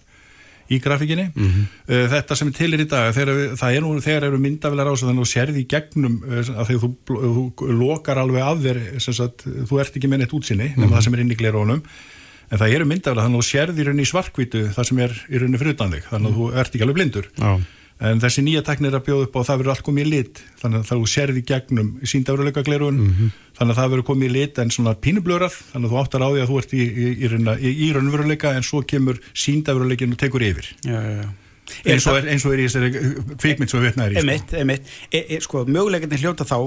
[0.71, 2.07] í grafíkinni mm -hmm.
[2.13, 5.19] þetta sem er tilir í dag þegar, það er nú þegar eru myndavilar á þannig
[5.19, 9.79] að þú sérði í gegnum að þegar þú, þú lokar alveg af þér sagt, þú
[9.81, 10.79] ert ekki með neitt útsinni mm -hmm.
[10.79, 11.81] nema það sem er inn í glerugunum
[12.53, 15.39] en það eru myndaflega þannig að þú sérð í rauninni svarkvítu það sem er í
[15.41, 17.51] rauninni fyrir utan þig þannig að þú ert ekki alveg blindur Já.
[18.09, 20.41] en þessi nýja teknir er að bjóða upp og það verður allt komið í lit
[20.61, 23.37] þannig að þú sérð í gegnum síndafurleika glerun mm -hmm.
[23.59, 26.29] þannig að það verður komið í lit en svona pínublörað þannig að þú áttar á
[26.29, 27.07] því að þú ert í, í,
[27.69, 31.29] í, í raunveruleika en svo kemur síndafurleikin og tekur yfir Já, já, já
[31.87, 32.89] eins og er, er í þessari
[33.39, 34.57] kvikmynd sem við veitnaðir í sko.
[34.59, 36.57] emitt, e, e, sko hljóta þá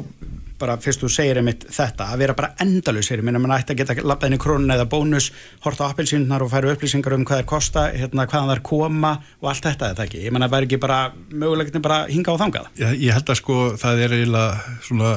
[0.61, 3.99] bara fyrst þú segir emitt þetta að vera bara endalusir, minna mann ætti að geta
[4.03, 5.31] lappað inn í krónun eða bónus,
[5.65, 9.13] horta á appilsýnnar og færu upplýsingar um hvað er kosta hérna, hvaðan það er koma
[9.43, 10.99] og allt þetta þetta ekki, ég menna það er ekki bara
[11.31, 12.73] möguleikinni bara hinga á þangað.
[12.83, 15.15] Ég, ég held að sko það er eiginlega svona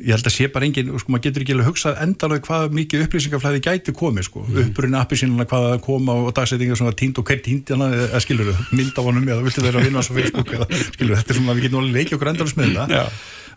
[0.00, 3.04] ég held að sé bara engin, sko maður getur ekki alveg hugsað endalega hvað mikið
[3.06, 4.60] upplýsingaflæði gæti komið sko, mm.
[4.64, 8.50] uppurinn appi sínuna hvað að koma og dagsettingar svona tínd og hvert tínd eða skilur
[8.50, 11.40] þau, mynd á honum eða viltu þeirra að vinna á Facebook eða skilur þetta er
[11.40, 13.04] svona, við getum alveg leikið okkur endalega smiðna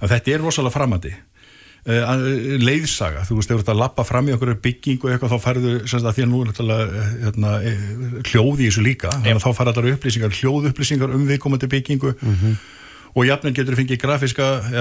[0.03, 1.15] að þetta er rosalega framandi.
[1.83, 2.11] Uh,
[2.63, 5.73] leiðsaga, þú veist, þegar þú ert að lappa fram í okkur byggingu eitthvað þá færðu
[5.83, 6.93] semst að því að nú er
[7.25, 7.57] hérna,
[8.29, 12.15] hljóði í þessu líka, þannig að þá fara allar upplýsingar hljóðupplýsingar um viðkomandi byggingu.
[12.21, 12.55] Mm -hmm
[13.13, 13.99] og jafnveg getur þú fengið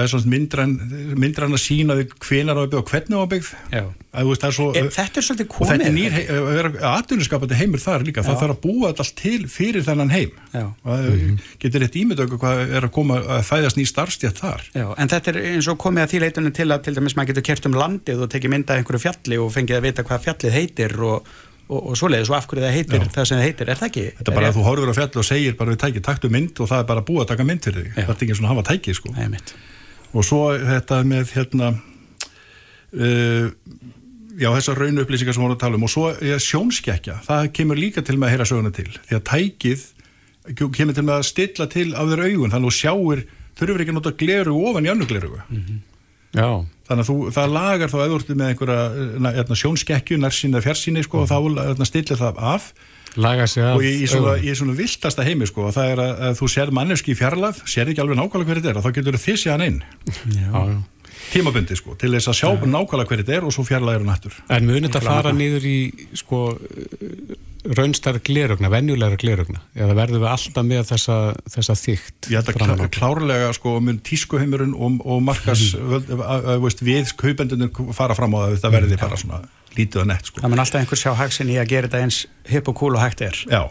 [0.09, 0.73] svona myndrann
[1.19, 3.83] myndrann að sína þig hvenar á að byggja og hvernig á að byggja.
[4.13, 8.21] Þetta er, svo, þetta svolítið komið þetta er nýr, aðdunarskapandi heimur þar líka.
[8.21, 8.27] Já.
[8.29, 10.35] það þarf að búa alltaf til fyrir þennan heim.
[10.53, 11.39] Mm -hmm.
[11.61, 14.67] getur þetta ímyndöku hvað er að koma að fæðast ný starfstjætt þar.
[14.73, 17.33] Já, en þetta er eins og komið að því leitunum til að til dæmis maður
[17.33, 20.57] getur kert um landið og tekið mynda einhverju fjalli og fengið að vita hvað fjallið
[20.57, 21.25] heitir og
[21.69, 23.09] og, og svoleiðis og af hverju það heitir Já.
[23.15, 24.05] það sem það heitir, er það ekki?
[24.17, 26.61] Þetta er bara að þú horfur á fjall og segir bara við tækið taktu mynd
[26.63, 27.95] og það er bara búið að taka mynd fyrir þig.
[27.97, 29.13] Það er ekki svona að hafa tækið sko.
[29.17, 29.41] Nei,
[30.13, 31.71] og svo þetta með hérna
[32.93, 33.47] uh,
[34.37, 35.87] já þessar raunu upplýsingar sem við vorum að tala um.
[35.87, 39.25] Og svo ja, sjónskekja, það kemur líka til með að heyra söguna til, því að
[39.31, 39.87] tækið
[40.59, 43.25] kemur til með að stilla til af þeir augun, þannig að þú sjáir
[43.57, 45.81] þurfur ekki að nota gleru ofan í annu gleru mm -hmm.
[46.93, 46.95] Já.
[46.95, 51.23] Þannig að þú, það lagar þá eða úrstu með einhverja sjónskekkju, nærsýn eða fjarsýni sko,
[51.23, 52.73] og þá stillir það af.
[53.15, 56.71] Laga sig af og í, í svona, viltasta heimi sko, það er að, þú sér
[56.73, 59.53] manneski í fjarlað sér ekki alveg nákvæmlega hverju þetta er og þá getur þið séð
[59.53, 59.79] hann inn
[61.33, 62.69] tímabundi sko, til þess að sjá ja.
[62.75, 65.77] nákvæmlega hverju þetta er og svo fjarlað eru nættur En munið þetta fara nýður í
[66.19, 66.43] sko
[67.63, 71.17] raunstar glerugna, venjulegra glerugna eða verður við alltaf með þessa,
[71.55, 76.69] þessa þygt Ég held að klárlega sko mun tískuheimurinn og, og markas mm.
[76.83, 79.43] við kaupendunum fara fram á það þetta verði bara svona
[79.77, 80.41] lítið og nett sko.
[80.43, 82.19] Það mun alltaf einhver sjá hagsin í að gera þetta eins
[82.49, 83.39] hipp og cool og hægt er.
[83.49, 83.63] Já,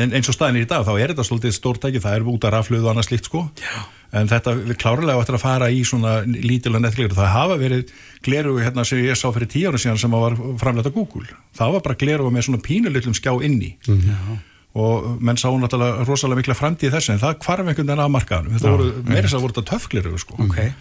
[0.00, 2.54] en eins og staðin í dag þá er þetta svolítið stórtæki, það er út af
[2.54, 3.44] rafluð og annað slikt sko.
[3.60, 3.84] Já.
[4.14, 8.56] En þetta við klárlega áttur að fara í svona lítilega nettgleru, það hafa verið gleru
[8.62, 11.26] hérna sem ég sá fyrir tíu ára síðan sem var framlega Google,
[11.58, 13.74] það var bara gleru með svona pínulillum skjá inni.
[13.90, 14.42] Mm.
[14.74, 18.56] og menn sá náttúrulega rosalega mikla framtíð þessu en það kvarf einhvern veginn af markaðanum,
[18.56, 20.38] þetta voru meirins að voru þetta töfgleru sko.
[20.42, 20.72] okay.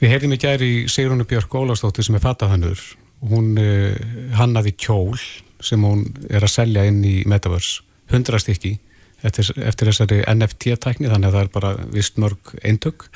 [0.00, 2.82] Við heyrðum í gæri Sigrunu Björk Ólastóttir sem er fattahannur
[3.30, 3.94] hún uh,
[4.36, 5.16] hannaði kjól
[5.64, 8.78] sem hún er að selja inn í Metaverse, hundrast ekki
[9.24, 13.08] eftir, eftir þessari NFT-tækni þannig að það er bara vist mörg eintök.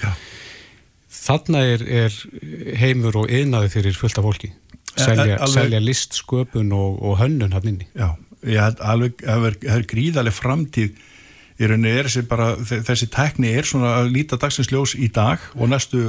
[1.18, 2.16] Þarna er, er
[2.80, 4.53] heimur og yðnaði fyrir fullta fólki.
[4.99, 7.86] Selja, alveg, selja list, sköpun og, og hönnun hann inni.
[7.97, 8.11] Já,
[8.47, 11.07] ég held alveg að það er gríðarlega framtíð.
[11.59, 15.43] Í rauninni er þessi bara, þessi tækni er svona að líta dagsins ljós í dag
[15.57, 16.05] og næstu,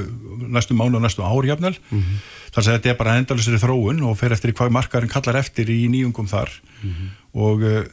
[0.45, 2.19] næstu mánu og næstu árjafnal mm -hmm.
[2.49, 5.81] Þar að þetta er bara endalusri þróun og fer eftir hvað markarinn kallar eftir í
[5.91, 7.83] nýjungum þar mm -hmm og uh,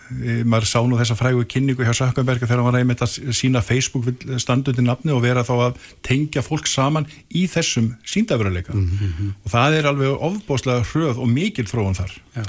[0.48, 4.08] maður sá nú þessa frægu kynningu hjá Sökkenberga þegar hann var einmitt að sína Facebook
[4.40, 9.34] standundi nafni og vera þá að tengja fólk saman í þessum síndafurleika mm -hmm.
[9.44, 12.44] og það er alveg ofbóslega hröð og mikil þróun þar Já.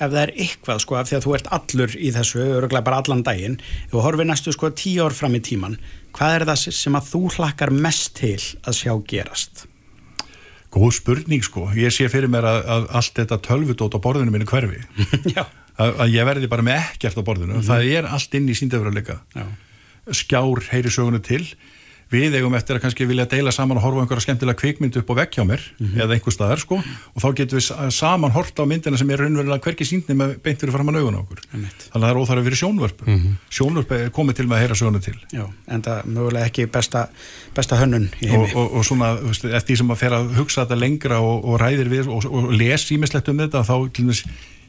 [0.00, 3.00] Ef það er eitthvað sko af því að þú ert allur í þessu, öruglega bara
[3.04, 3.60] allan daginn
[3.92, 5.76] þú horfið næstu sko tíu ár fram í tíman
[6.16, 9.69] hvað er það sem að þú hlakkar mest til að sjá gerast?
[10.70, 14.46] Góð spurning sko, ég sé fyrir mér að, að allt þetta tölvudót á borðinu minni
[14.46, 14.84] hverfi.
[15.80, 17.54] Að, að ég verði bara með ekkert á borðinu.
[17.54, 17.68] Mm -hmm.
[17.70, 19.14] það er allt inn í síndafræðleika
[20.12, 21.44] skjár heyri sögunu til
[22.10, 25.14] við eigum eftir að kannski vilja deila saman og horfa einhverja skemmtilega kvikmyndu upp á
[25.20, 26.00] vekk hjá mér mm -hmm.
[26.02, 26.80] eða einhver staðar sko.
[27.14, 30.72] Og þá getum við saman horta á myndina sem er raunverulega hverki síndni með beintur
[30.72, 31.40] fram að naugun á okkur.
[31.52, 33.06] Þannig að það er óþarf að vera sjónvörp.
[33.06, 33.34] Mm -hmm.
[33.50, 35.18] sjónvörp er komið til með að heyra sögunu til.
[35.32, 37.08] Já, en það mögulega ekki besta,
[37.54, 38.44] besta hönnun í heimi.
[38.44, 41.60] Og, og, og svona, eftir því sem að fer að hugsa þetta lengra og, og
[41.60, 43.76] ræðir við og les ímislegt um þetta þá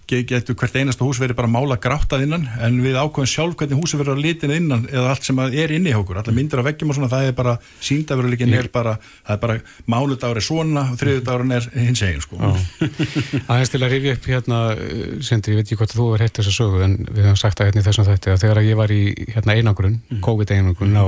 [0.09, 3.99] getur hvert einasta hús verið bara mála gráttað innan en við ákveðum sjálf hvernig húsi
[3.99, 6.19] verður á litin innan eða allt sem er inni í okkur.
[6.19, 8.97] Allar myndir á veggjum og svona það er bara síndafurleikin er bara,
[9.27, 9.57] það er bara
[10.35, 12.39] er svona og þriðudagurinn er hins egin sko.
[13.51, 14.59] Aðeins til að rifja upp hérna
[15.23, 17.61] Sindri, ég veit ekki hvort þú er hægt þess að sögu en við höfum sagt
[17.61, 19.01] að hérna í þessum þætti að þegar ég var í
[19.35, 20.21] hérna einangrun, mm.
[20.25, 21.05] COVID einangrun á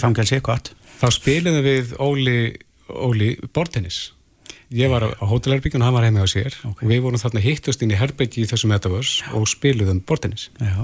[0.00, 0.72] fangelsi, gott.
[0.96, 2.38] Þá spilum við Óli,
[2.88, 4.15] Óli Bortennis
[4.74, 6.82] Ég var á Hotelherbyggjum og hann var heima á sér okay.
[6.82, 10.48] og við vorum þarna hittust inn í herbyggi í þessum metaverse og spiluðum bortinnis.
[10.58, 10.74] Já,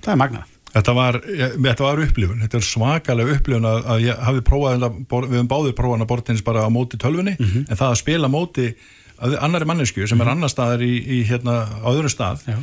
[0.00, 0.50] það er magnað.
[0.74, 5.36] Þetta var, þetta var upplifun, þetta er svakalega upplifun að, að ég hafi prófað, við
[5.36, 7.66] hefum báðið prófað að bortinnis bara á móti tölfunni mm -hmm.
[7.68, 8.72] en það að spila móti
[9.20, 10.32] annari mannesku sem er mhm.
[10.32, 12.58] annar staðar í, í hérna á öðru stað Já.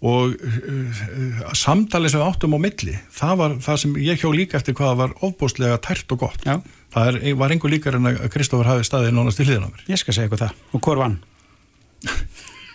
[0.00, 1.00] Og uh,
[1.56, 5.16] samtalið sem áttum á milli, það var það sem ég hjó líka eftir hvaða var
[5.26, 6.46] ofbúslega tært og gott.
[6.46, 6.56] Já.
[6.90, 9.84] Það er, var einhver líkar en að Kristófur hafi staðið nánast í hliðin á mér.
[9.92, 11.18] Ég skal segja eitthvað það, og hvort vann?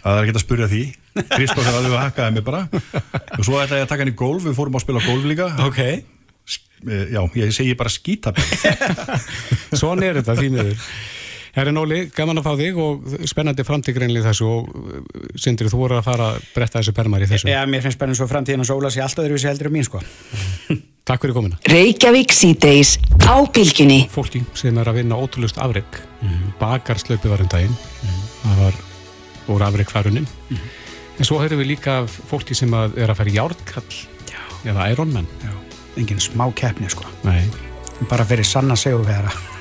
[0.05, 0.83] Það er ekki að spurja því.
[1.33, 2.61] Kristófur alveg hakkaði mig bara.
[3.39, 5.49] Og svo ætlaði ég að taka hann í golf, við fórum að spila golf líka.
[5.65, 5.81] Ok.
[6.85, 8.45] Eh, Já, ég segi bara skítabell.
[9.79, 10.89] Svon er þetta, því miður
[11.55, 15.95] Herri Nóli, gaman að fá þig og spennandi framtíkreinlega þessu og uh, Sindri, þú voru
[16.01, 17.47] að fara að bretta þessu permar í þessu.
[17.47, 20.01] Já, mér finnst spennandi svo framtíðin og sóla sér alltaf öðruvísi heldur um mín, sko.
[21.07, 21.59] Takk fyrir komina.
[21.71, 24.01] Reykjavík síðdeis á bylginni.
[24.11, 26.51] Fólki sem er að vinna ótrúlust afreg, mm -hmm.
[26.59, 28.27] bakarslöpu var um daginn, mm -hmm.
[28.43, 28.73] það var
[29.55, 31.19] úr afreg hvarunum, mm -hmm.
[31.19, 33.95] en svo höfum við líka fólki sem að er að fara í járnkall,
[34.65, 35.27] eða Ironman.
[35.43, 35.51] Já,
[35.97, 37.05] engin smá keppni, sko.
[37.23, 37.47] Nei.
[38.09, 39.31] Bara fyrir sanna segjuvegra.
[39.31, 39.54] Það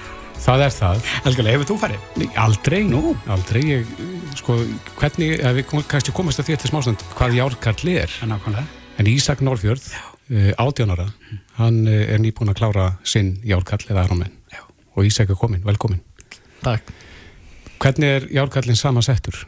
[0.64, 1.05] er það.
[1.24, 2.24] Helgulega, hefur þú farið?
[2.37, 3.14] Aldrei, Nú?
[3.30, 3.62] aldrei.
[3.68, 3.93] Ég,
[4.39, 4.57] sko,
[4.99, 8.11] hvernig, ef við kannski komast að því eftir smástönd, hvað Járkarl er.
[8.26, 8.66] Nákvæmlega.
[8.99, 9.87] En Ísak Norrfjörð,
[10.30, 11.41] uh, átjónara, mm.
[11.59, 14.07] hann uh, er nýbúin að klára sinn Járkarl eða.
[14.53, 14.62] Já.
[14.97, 16.03] Og Ísak er komin, velkomin.
[16.62, 16.93] Takk.
[17.82, 19.47] Hvernig er Járkarlinn samasettur?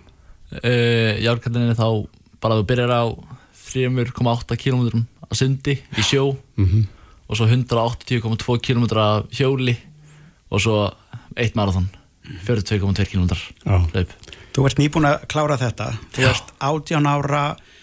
[0.62, 2.06] Uh, Járkarlinn er þá
[2.40, 3.04] bara að þú byrjar á
[3.66, 6.84] 3,8 km að sundi í sjó mm -hmm.
[7.28, 8.84] og svo 180,2 km
[9.30, 9.76] hjóli
[10.50, 10.76] og svo
[11.36, 11.88] eitt marathon
[12.46, 13.30] 42,2 km
[13.64, 14.12] hlaup
[14.56, 16.30] Þú ert nýbúin að klára þetta þú Já.
[16.30, 17.42] ert 18 ára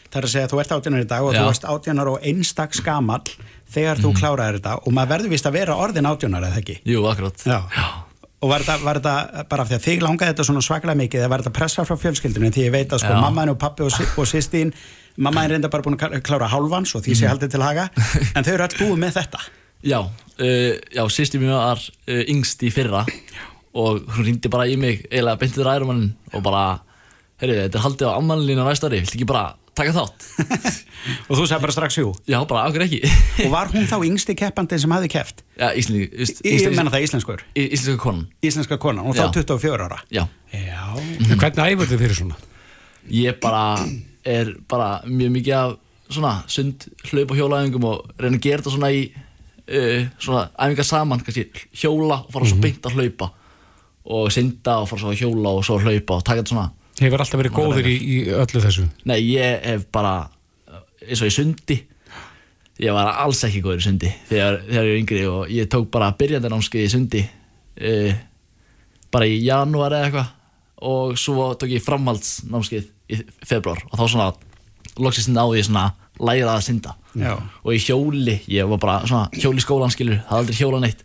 [0.09, 1.41] það er að segja þú ert 18 ára í dag og Já.
[1.41, 3.27] þú ert 18 ára og einstak skamall
[3.73, 4.03] þegar mm.
[4.03, 4.17] þú mhm.
[4.19, 7.45] kláraði þetta og maður verður vist að vera orðin 18 ára eða ekki Jú, akkurat
[7.45, 7.59] Já.
[8.43, 11.21] Og var þetta, var þetta bara af því að þig langaði þetta svona svakalega mikið
[11.21, 13.21] eða var þetta pressa frá fjölskyldunum því ég veit að sko Já.
[13.23, 14.73] mammaðin og pappi og, og sýstín
[15.15, 17.87] mammaðin reynda bara búin að klára hálfans og því sé haldið til haga
[18.35, 19.45] en þau eru allt búið með þetta
[19.83, 23.03] Já, uh, já, sýsti mér var uh, yngst í fyrra
[23.73, 26.63] og hún ringdi bara í mig eiginlega beintið ræðumannin og bara
[27.41, 30.25] heyrðu, þetta er haldið á ammanlínu á næsta ári, viltu ekki bara taka þátt?
[31.27, 33.01] og þú sagði bara strax jú Já, bara akkur ekki
[33.47, 35.43] og var hún þá yngsti keppandi sem hafði keppt?
[35.57, 39.29] Já, íslensk, íslensk, Ég menna það íslenskur Íslenska konan Íslenska konan og þá Já.
[39.41, 40.23] 24 ára Já
[40.53, 42.37] Já En Hvernig æfur þið fyrir svona?
[43.09, 43.65] Ég bara
[44.23, 45.75] er bara mjög mikið af
[46.13, 49.07] svona sund hlaup og hjólaæfingum og reyna að gera þetta svona í
[49.69, 51.47] uh, svona æfingar saman, kannski
[51.83, 53.31] hjóla og fara svo beint að hlaupa
[54.03, 56.69] og synda og fara svo að hjóla og svo að hlaupa og taka þetta svona
[56.93, 58.83] Hefur alltaf verið góður í, í öllu þessu?
[59.09, 60.27] Nei, ég hef bara
[61.01, 61.79] eins og í sundi
[62.83, 65.89] ég var alls ekki góður í sundi þegar, þegar ég var yngri og ég tók
[65.93, 68.21] bara byrjandanámskeið í sundi uh,
[69.13, 70.31] bara í janúar eða eitthvað
[70.83, 74.31] og svo tók ég framhaldsnámskeið í februar og þá svona
[74.99, 77.35] loksist náði ég svona læra að synda Já.
[77.63, 81.03] og í hjóli, ég var bara svona hjóli skólan skilur, hafði aldrei hjóla neitt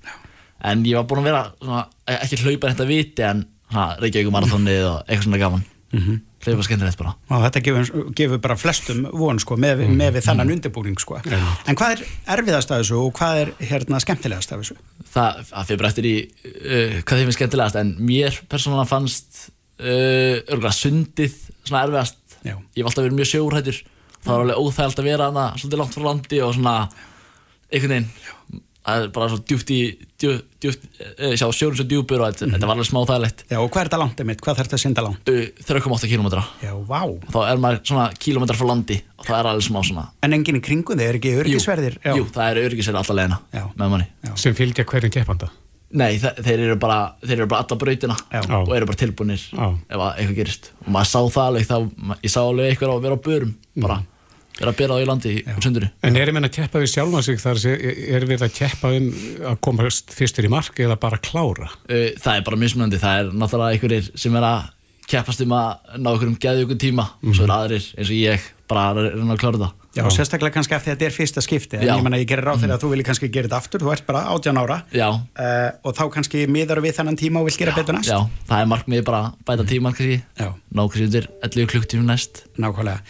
[0.64, 1.82] en ég var búinn að vera svona,
[2.18, 6.16] ekki hlaupa þetta viti en Reykjavík marathónið og eitthvað svona gaman Mhm.
[6.44, 10.50] hlaupa skemmtilegt bara og þetta gefur, gefur bara flestum von sko, með, með við þannan
[10.52, 11.16] undirbúning sko.
[11.24, 12.02] en hvað er
[12.36, 14.76] erfiðast af þessu og hvað er hérna skemmtilegast af þessu?
[15.14, 19.48] það, það fyrir bara eftir í uh, hvað þeim er skemmtilegast en mér persónulega fannst
[19.80, 22.54] uh, örgulega sundið svona erfiðast Já.
[22.56, 23.80] ég hef alltaf verið mjög sjórættur
[24.24, 26.74] það var alveg óþægilt að vera hana svolítið langt frá landi og svona
[27.68, 28.10] einhvern veginn
[28.88, 29.78] það er bara svo djúpt í
[30.22, 33.58] djúpt, djúpt uh, sjá sjórun svo djúpur og þetta, þetta var alveg smá þægilegt Já,
[33.60, 34.40] og hvað er þetta langt einmitt?
[34.46, 35.28] Hvað þarf þetta að synda langt?
[35.28, 36.28] uh, 3,8 km
[36.64, 37.00] Já, vá
[37.34, 40.60] þá er maður svona kilometrar frá landi og það er alveg smá svona En enginn
[40.60, 41.98] í kringum þið, er ekki örgisverðir?
[42.16, 43.64] jú, það er öryggisverðir alltaf leiðina Já.
[43.76, 45.50] með manni Sem fylgja hverjum keppanda?
[45.90, 48.42] Nei, þe þeir eru bara þeir eru bara alla brautina Já.
[48.58, 49.68] og eru bara tilbúinir Já.
[49.88, 50.70] ef að eitthvað gerist.
[50.84, 51.76] Og maður sá það alveg þá,
[52.10, 53.96] ma- ég sá alveg eitthvað að vera á börum bara,
[54.58, 55.88] vera að bera á í landi í sundinu.
[56.04, 59.08] En er ég menn að keppa við sjálfan sig þar er við að keppa um
[59.54, 61.70] að komast fyrstur í mark eða bara klára?
[61.88, 64.68] Það er bara mismunandi, það er náttúrulega einhverjir sem er að
[65.08, 66.36] keppast um að ná einhverjum
[66.66, 69.77] ykkur tíma og svo er aðrir eins og ég bara að reyna að klára það
[69.96, 71.94] Já, og sérstaklega kannski af því að þetta er fyrsta skipti en Já.
[71.96, 74.04] ég menna ég gerir ráð fyrir að þú vilji kannski gera þetta aftur þú ert
[74.06, 74.76] bara 18 ára.
[74.94, 78.10] Já, uh, og þá kannski miðar við þennan tíma og vil gera betur næst.
[78.12, 78.20] Já,
[78.50, 80.50] það er markmið bara bæta tíman kannski, Já.
[80.54, 82.44] ná kannski undir 11 klukktími næst.
[82.60, 83.00] Nákvæmlega.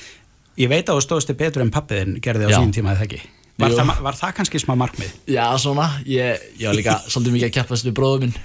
[0.59, 3.20] Ég veit að þú stóðst þig betur en pappiðin gerði á sín tíma eða ekki?
[3.59, 5.14] Var það, var það kannski smá markmið?
[5.35, 8.37] Já, svona, ég, ég var líka svolítið mikið að keppast við bróðum minn.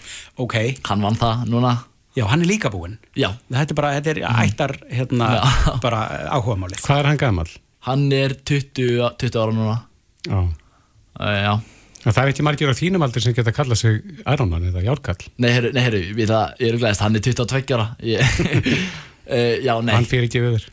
[0.41, 0.55] Ok,
[0.89, 1.73] hann vann það núna.
[2.17, 2.97] Já, hann er líka búinn.
[3.17, 5.77] Já, Þetta er bara, þetta er ættar hérna, Já.
[5.81, 6.01] bara
[6.33, 6.81] áhugamálið.
[6.85, 7.47] Hvað er hann gammal?
[7.87, 9.77] Hann er 20, 20 ára núna
[10.27, 10.39] Já.
[11.19, 11.59] uh,
[12.05, 15.27] það er ekki margir á þínum aldur sem geta kallað sig Ironman eða Járkall.
[15.37, 19.55] nei, herru, nei, herru, við það, ég er glæðist, hann er 22 ára ég, uh,
[19.67, 20.65] Já, nei Hann fyrir ekki við þér.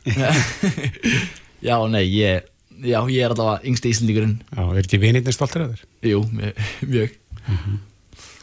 [1.71, 2.47] Já, nei, ég,
[2.81, 5.87] já, ég er allavega yngsti íslendingurinn Já, er ekki vinirnir stoltir að þér?
[6.15, 7.17] Jú, mjög, mjög.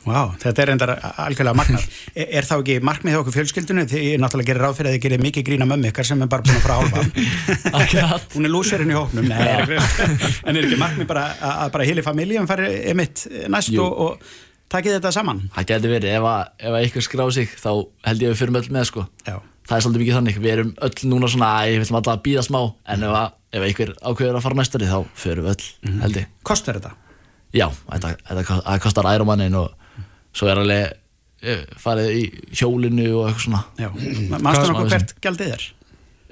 [0.08, 0.92] Vá, þetta er endar
[1.26, 1.86] algjörlega magnað.
[2.18, 4.96] Er, er þá ekki markmið hjá okkur fjölskyldinu því ég náttúrulega gerir ráð fyrir að
[4.96, 8.22] þið gerir mikið grína mömmu ykkar sem er bara búin að fara álfa.
[8.34, 11.72] Hún er lúserinn í hóknum Nei, er ekki- en er ekki markmið bara að, að
[11.76, 13.84] bara hili familíum fari emitt næst Jú.
[13.86, 15.44] og, og takið þetta saman?
[15.56, 17.70] Það geti verið, ef að, ef að ykkur skrá sig þá
[18.10, 19.06] held ég að við fyrir öll með, sko.
[19.28, 19.38] Já.
[19.68, 22.22] Það er svolítið mikið þannig, við erum öll núna svona að ég viljum alltaf að
[22.28, 22.60] býða smá.
[22.96, 25.68] En ef, að, ef ykkur ákveður að fara næstari þá fyrir við öll,
[26.06, 26.30] held ég.
[26.48, 26.94] Kostar þetta?
[27.56, 29.74] Já, þetta, þetta kostar æromannin og
[30.38, 30.94] svo er alveg
[31.44, 32.24] eh, farið í
[32.60, 33.90] hjólinu og eitthvað svona Já,
[34.38, 35.66] mannstu nokkuð hvert gjaldið er?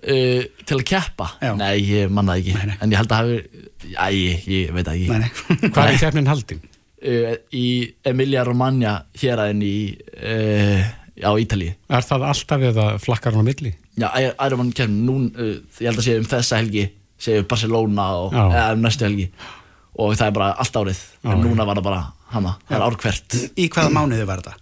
[0.05, 1.27] uh, Til að keppa?
[1.41, 1.51] Já.
[1.59, 2.77] Nei, ég manna það ekki Nei, nei.
[2.85, 5.31] En ég held að hafi, já, ég, ég veit ekki Nei, nei.
[5.75, 6.61] Hvað er keppnin haldin?
[7.05, 7.65] uh, Í
[8.11, 9.77] Emilia Romagna hér aðeins í
[10.19, 10.85] uh,
[11.25, 13.73] á Ítalíu Er það alltaf eða flakkar hann á milli?
[13.95, 14.09] Já,
[14.43, 16.89] Ironman kemur nú uh, ég held að sé um þessa helgi
[17.25, 19.29] séu Barcelona og eða um næstu helgi
[19.95, 22.01] og það er bara allt árið Já, en núna var það bara
[22.35, 23.39] hana, það er ár hvert?
[23.55, 24.55] Í hvaða mánuði var þetta?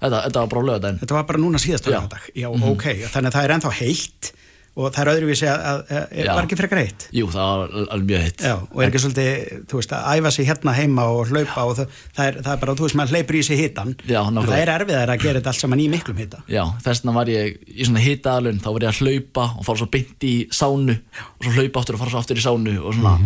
[0.00, 1.94] þetta, þetta var bara lögadaginn Þetta var bara núna síðast Já.
[1.96, 4.34] lögadag Já, ok, þannig að það er ennþá heitt
[4.78, 7.06] og það er öðruvísi að, að, að var ekki frekar heitt?
[7.14, 8.44] Jú, það var alveg mjög heitt.
[8.46, 11.72] Já, og er ekki svolítið, þú veist, að æfa sig hérna heima og hlaupa og
[11.80, 14.38] það, það, er, það er bara, þú veist, maður hleypur í sig hitan Já, en
[14.38, 16.42] það er erfiðar að gera þetta allt saman í miklum hita.
[16.46, 19.82] Já, þess vegna var ég í svona hitaðalun þá var ég að hlaupa og fara
[19.82, 22.94] svo beint í sánu og svo hlaupa aftur og fara svo aftur í sánu og
[22.94, 23.16] svona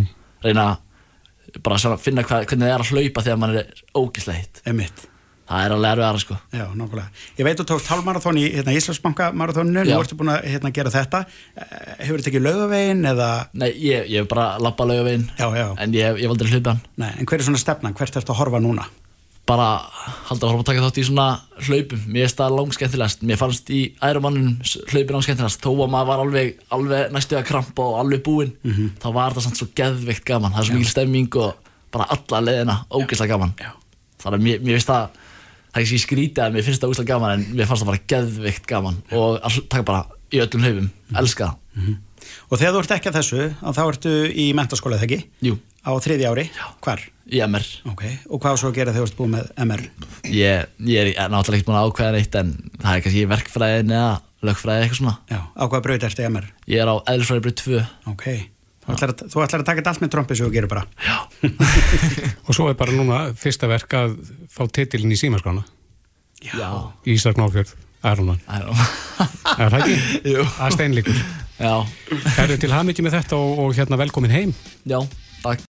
[0.49, 0.67] reyna
[1.63, 5.05] bara svona að finna hva, hvernig það er að hlaupa þegar mann er ógislega hitt
[5.45, 6.37] það er alveg erfið aðra sko.
[6.55, 7.23] Já, nákvæmlega.
[7.39, 10.93] Ég veit þú tókst hálfmarathon í hérna, Íslandsbanka marathoninu, nú ertu búin að hérna, gera
[10.95, 11.21] þetta.
[11.61, 15.29] Eh, Hefur þetta ekki laugavegin eða, Nei, ég, ég hef bara lappa laugaveginn.
[15.39, 16.85] Já, já, en ég, ég hef aldrei hlaupið hann.
[17.05, 18.89] Nei, en hver er svona stefnan, hvert ertu að horfa núna?
[19.49, 19.67] Bara
[20.29, 21.27] halda að fara að taka þátt í svona
[21.67, 22.05] hlaupum.
[22.09, 23.25] Mér finnst það langskemmtilegast.
[23.29, 24.55] Mér fannst í ærumannin
[24.93, 25.61] hlaupin langskemmtilegast.
[25.65, 28.95] Þó að maður var alveg, alveg næstu að krampa og alveg búinn mm -hmm.
[29.03, 30.53] þá var það svo geðvikt gaman.
[30.53, 31.55] Það er svo mikil stemming og
[31.93, 33.55] bara alla leðina ógeðslega gaman.
[33.61, 33.71] Já.
[34.23, 35.09] þannig að mér, mér finnst það
[35.75, 38.05] það er ekki skrítið að mér finnst það ógeðslega gaman en mér fannst það bara
[38.13, 39.17] geðvikt gaman Já.
[39.19, 41.19] og að taka bara í öllum hlaupum, mm -hmm.
[41.19, 41.97] elska mm -hmm.
[42.49, 44.99] Og þegar þú ert ekki að þessu, þá ertu í mentaskóla
[47.33, 47.67] Í MR.
[47.89, 49.85] Ok, og hvað svo að gera þegar þú ert búið með MR?
[50.29, 52.51] Ég, ég er náttúrulega ekkert búin að ákvæða neitt en
[52.83, 54.11] það er kannski verkfræðin eða
[54.45, 55.15] lögfræði eitthvað svona.
[55.33, 56.51] Já, á hvaða bröð ertu í MR?
[56.69, 57.81] Ég er á eðlfræði bröð 2.
[58.13, 58.27] Ok,
[58.85, 60.85] þú ætlar, að, þú ætlar að taka þetta allt með trombi sem þú gerur bara?
[61.01, 61.17] Já.
[62.47, 64.19] og svo er bara núna fyrsta verk að
[64.53, 65.65] fá titilin í símaskrána.
[66.45, 66.69] Já.
[67.09, 67.73] Ísak Náfjörð.
[68.05, 68.41] Æronan.
[68.53, 69.97] er það ekki?
[70.35, 70.45] Jú.
[70.59, 71.21] Það er steinleikur.
[71.55, 71.75] Já.
[72.37, 74.53] Herru til hafmyggi með þetta og, og hérna velkomin heim.
[74.85, 74.99] Já,
[75.45, 75.63] takk.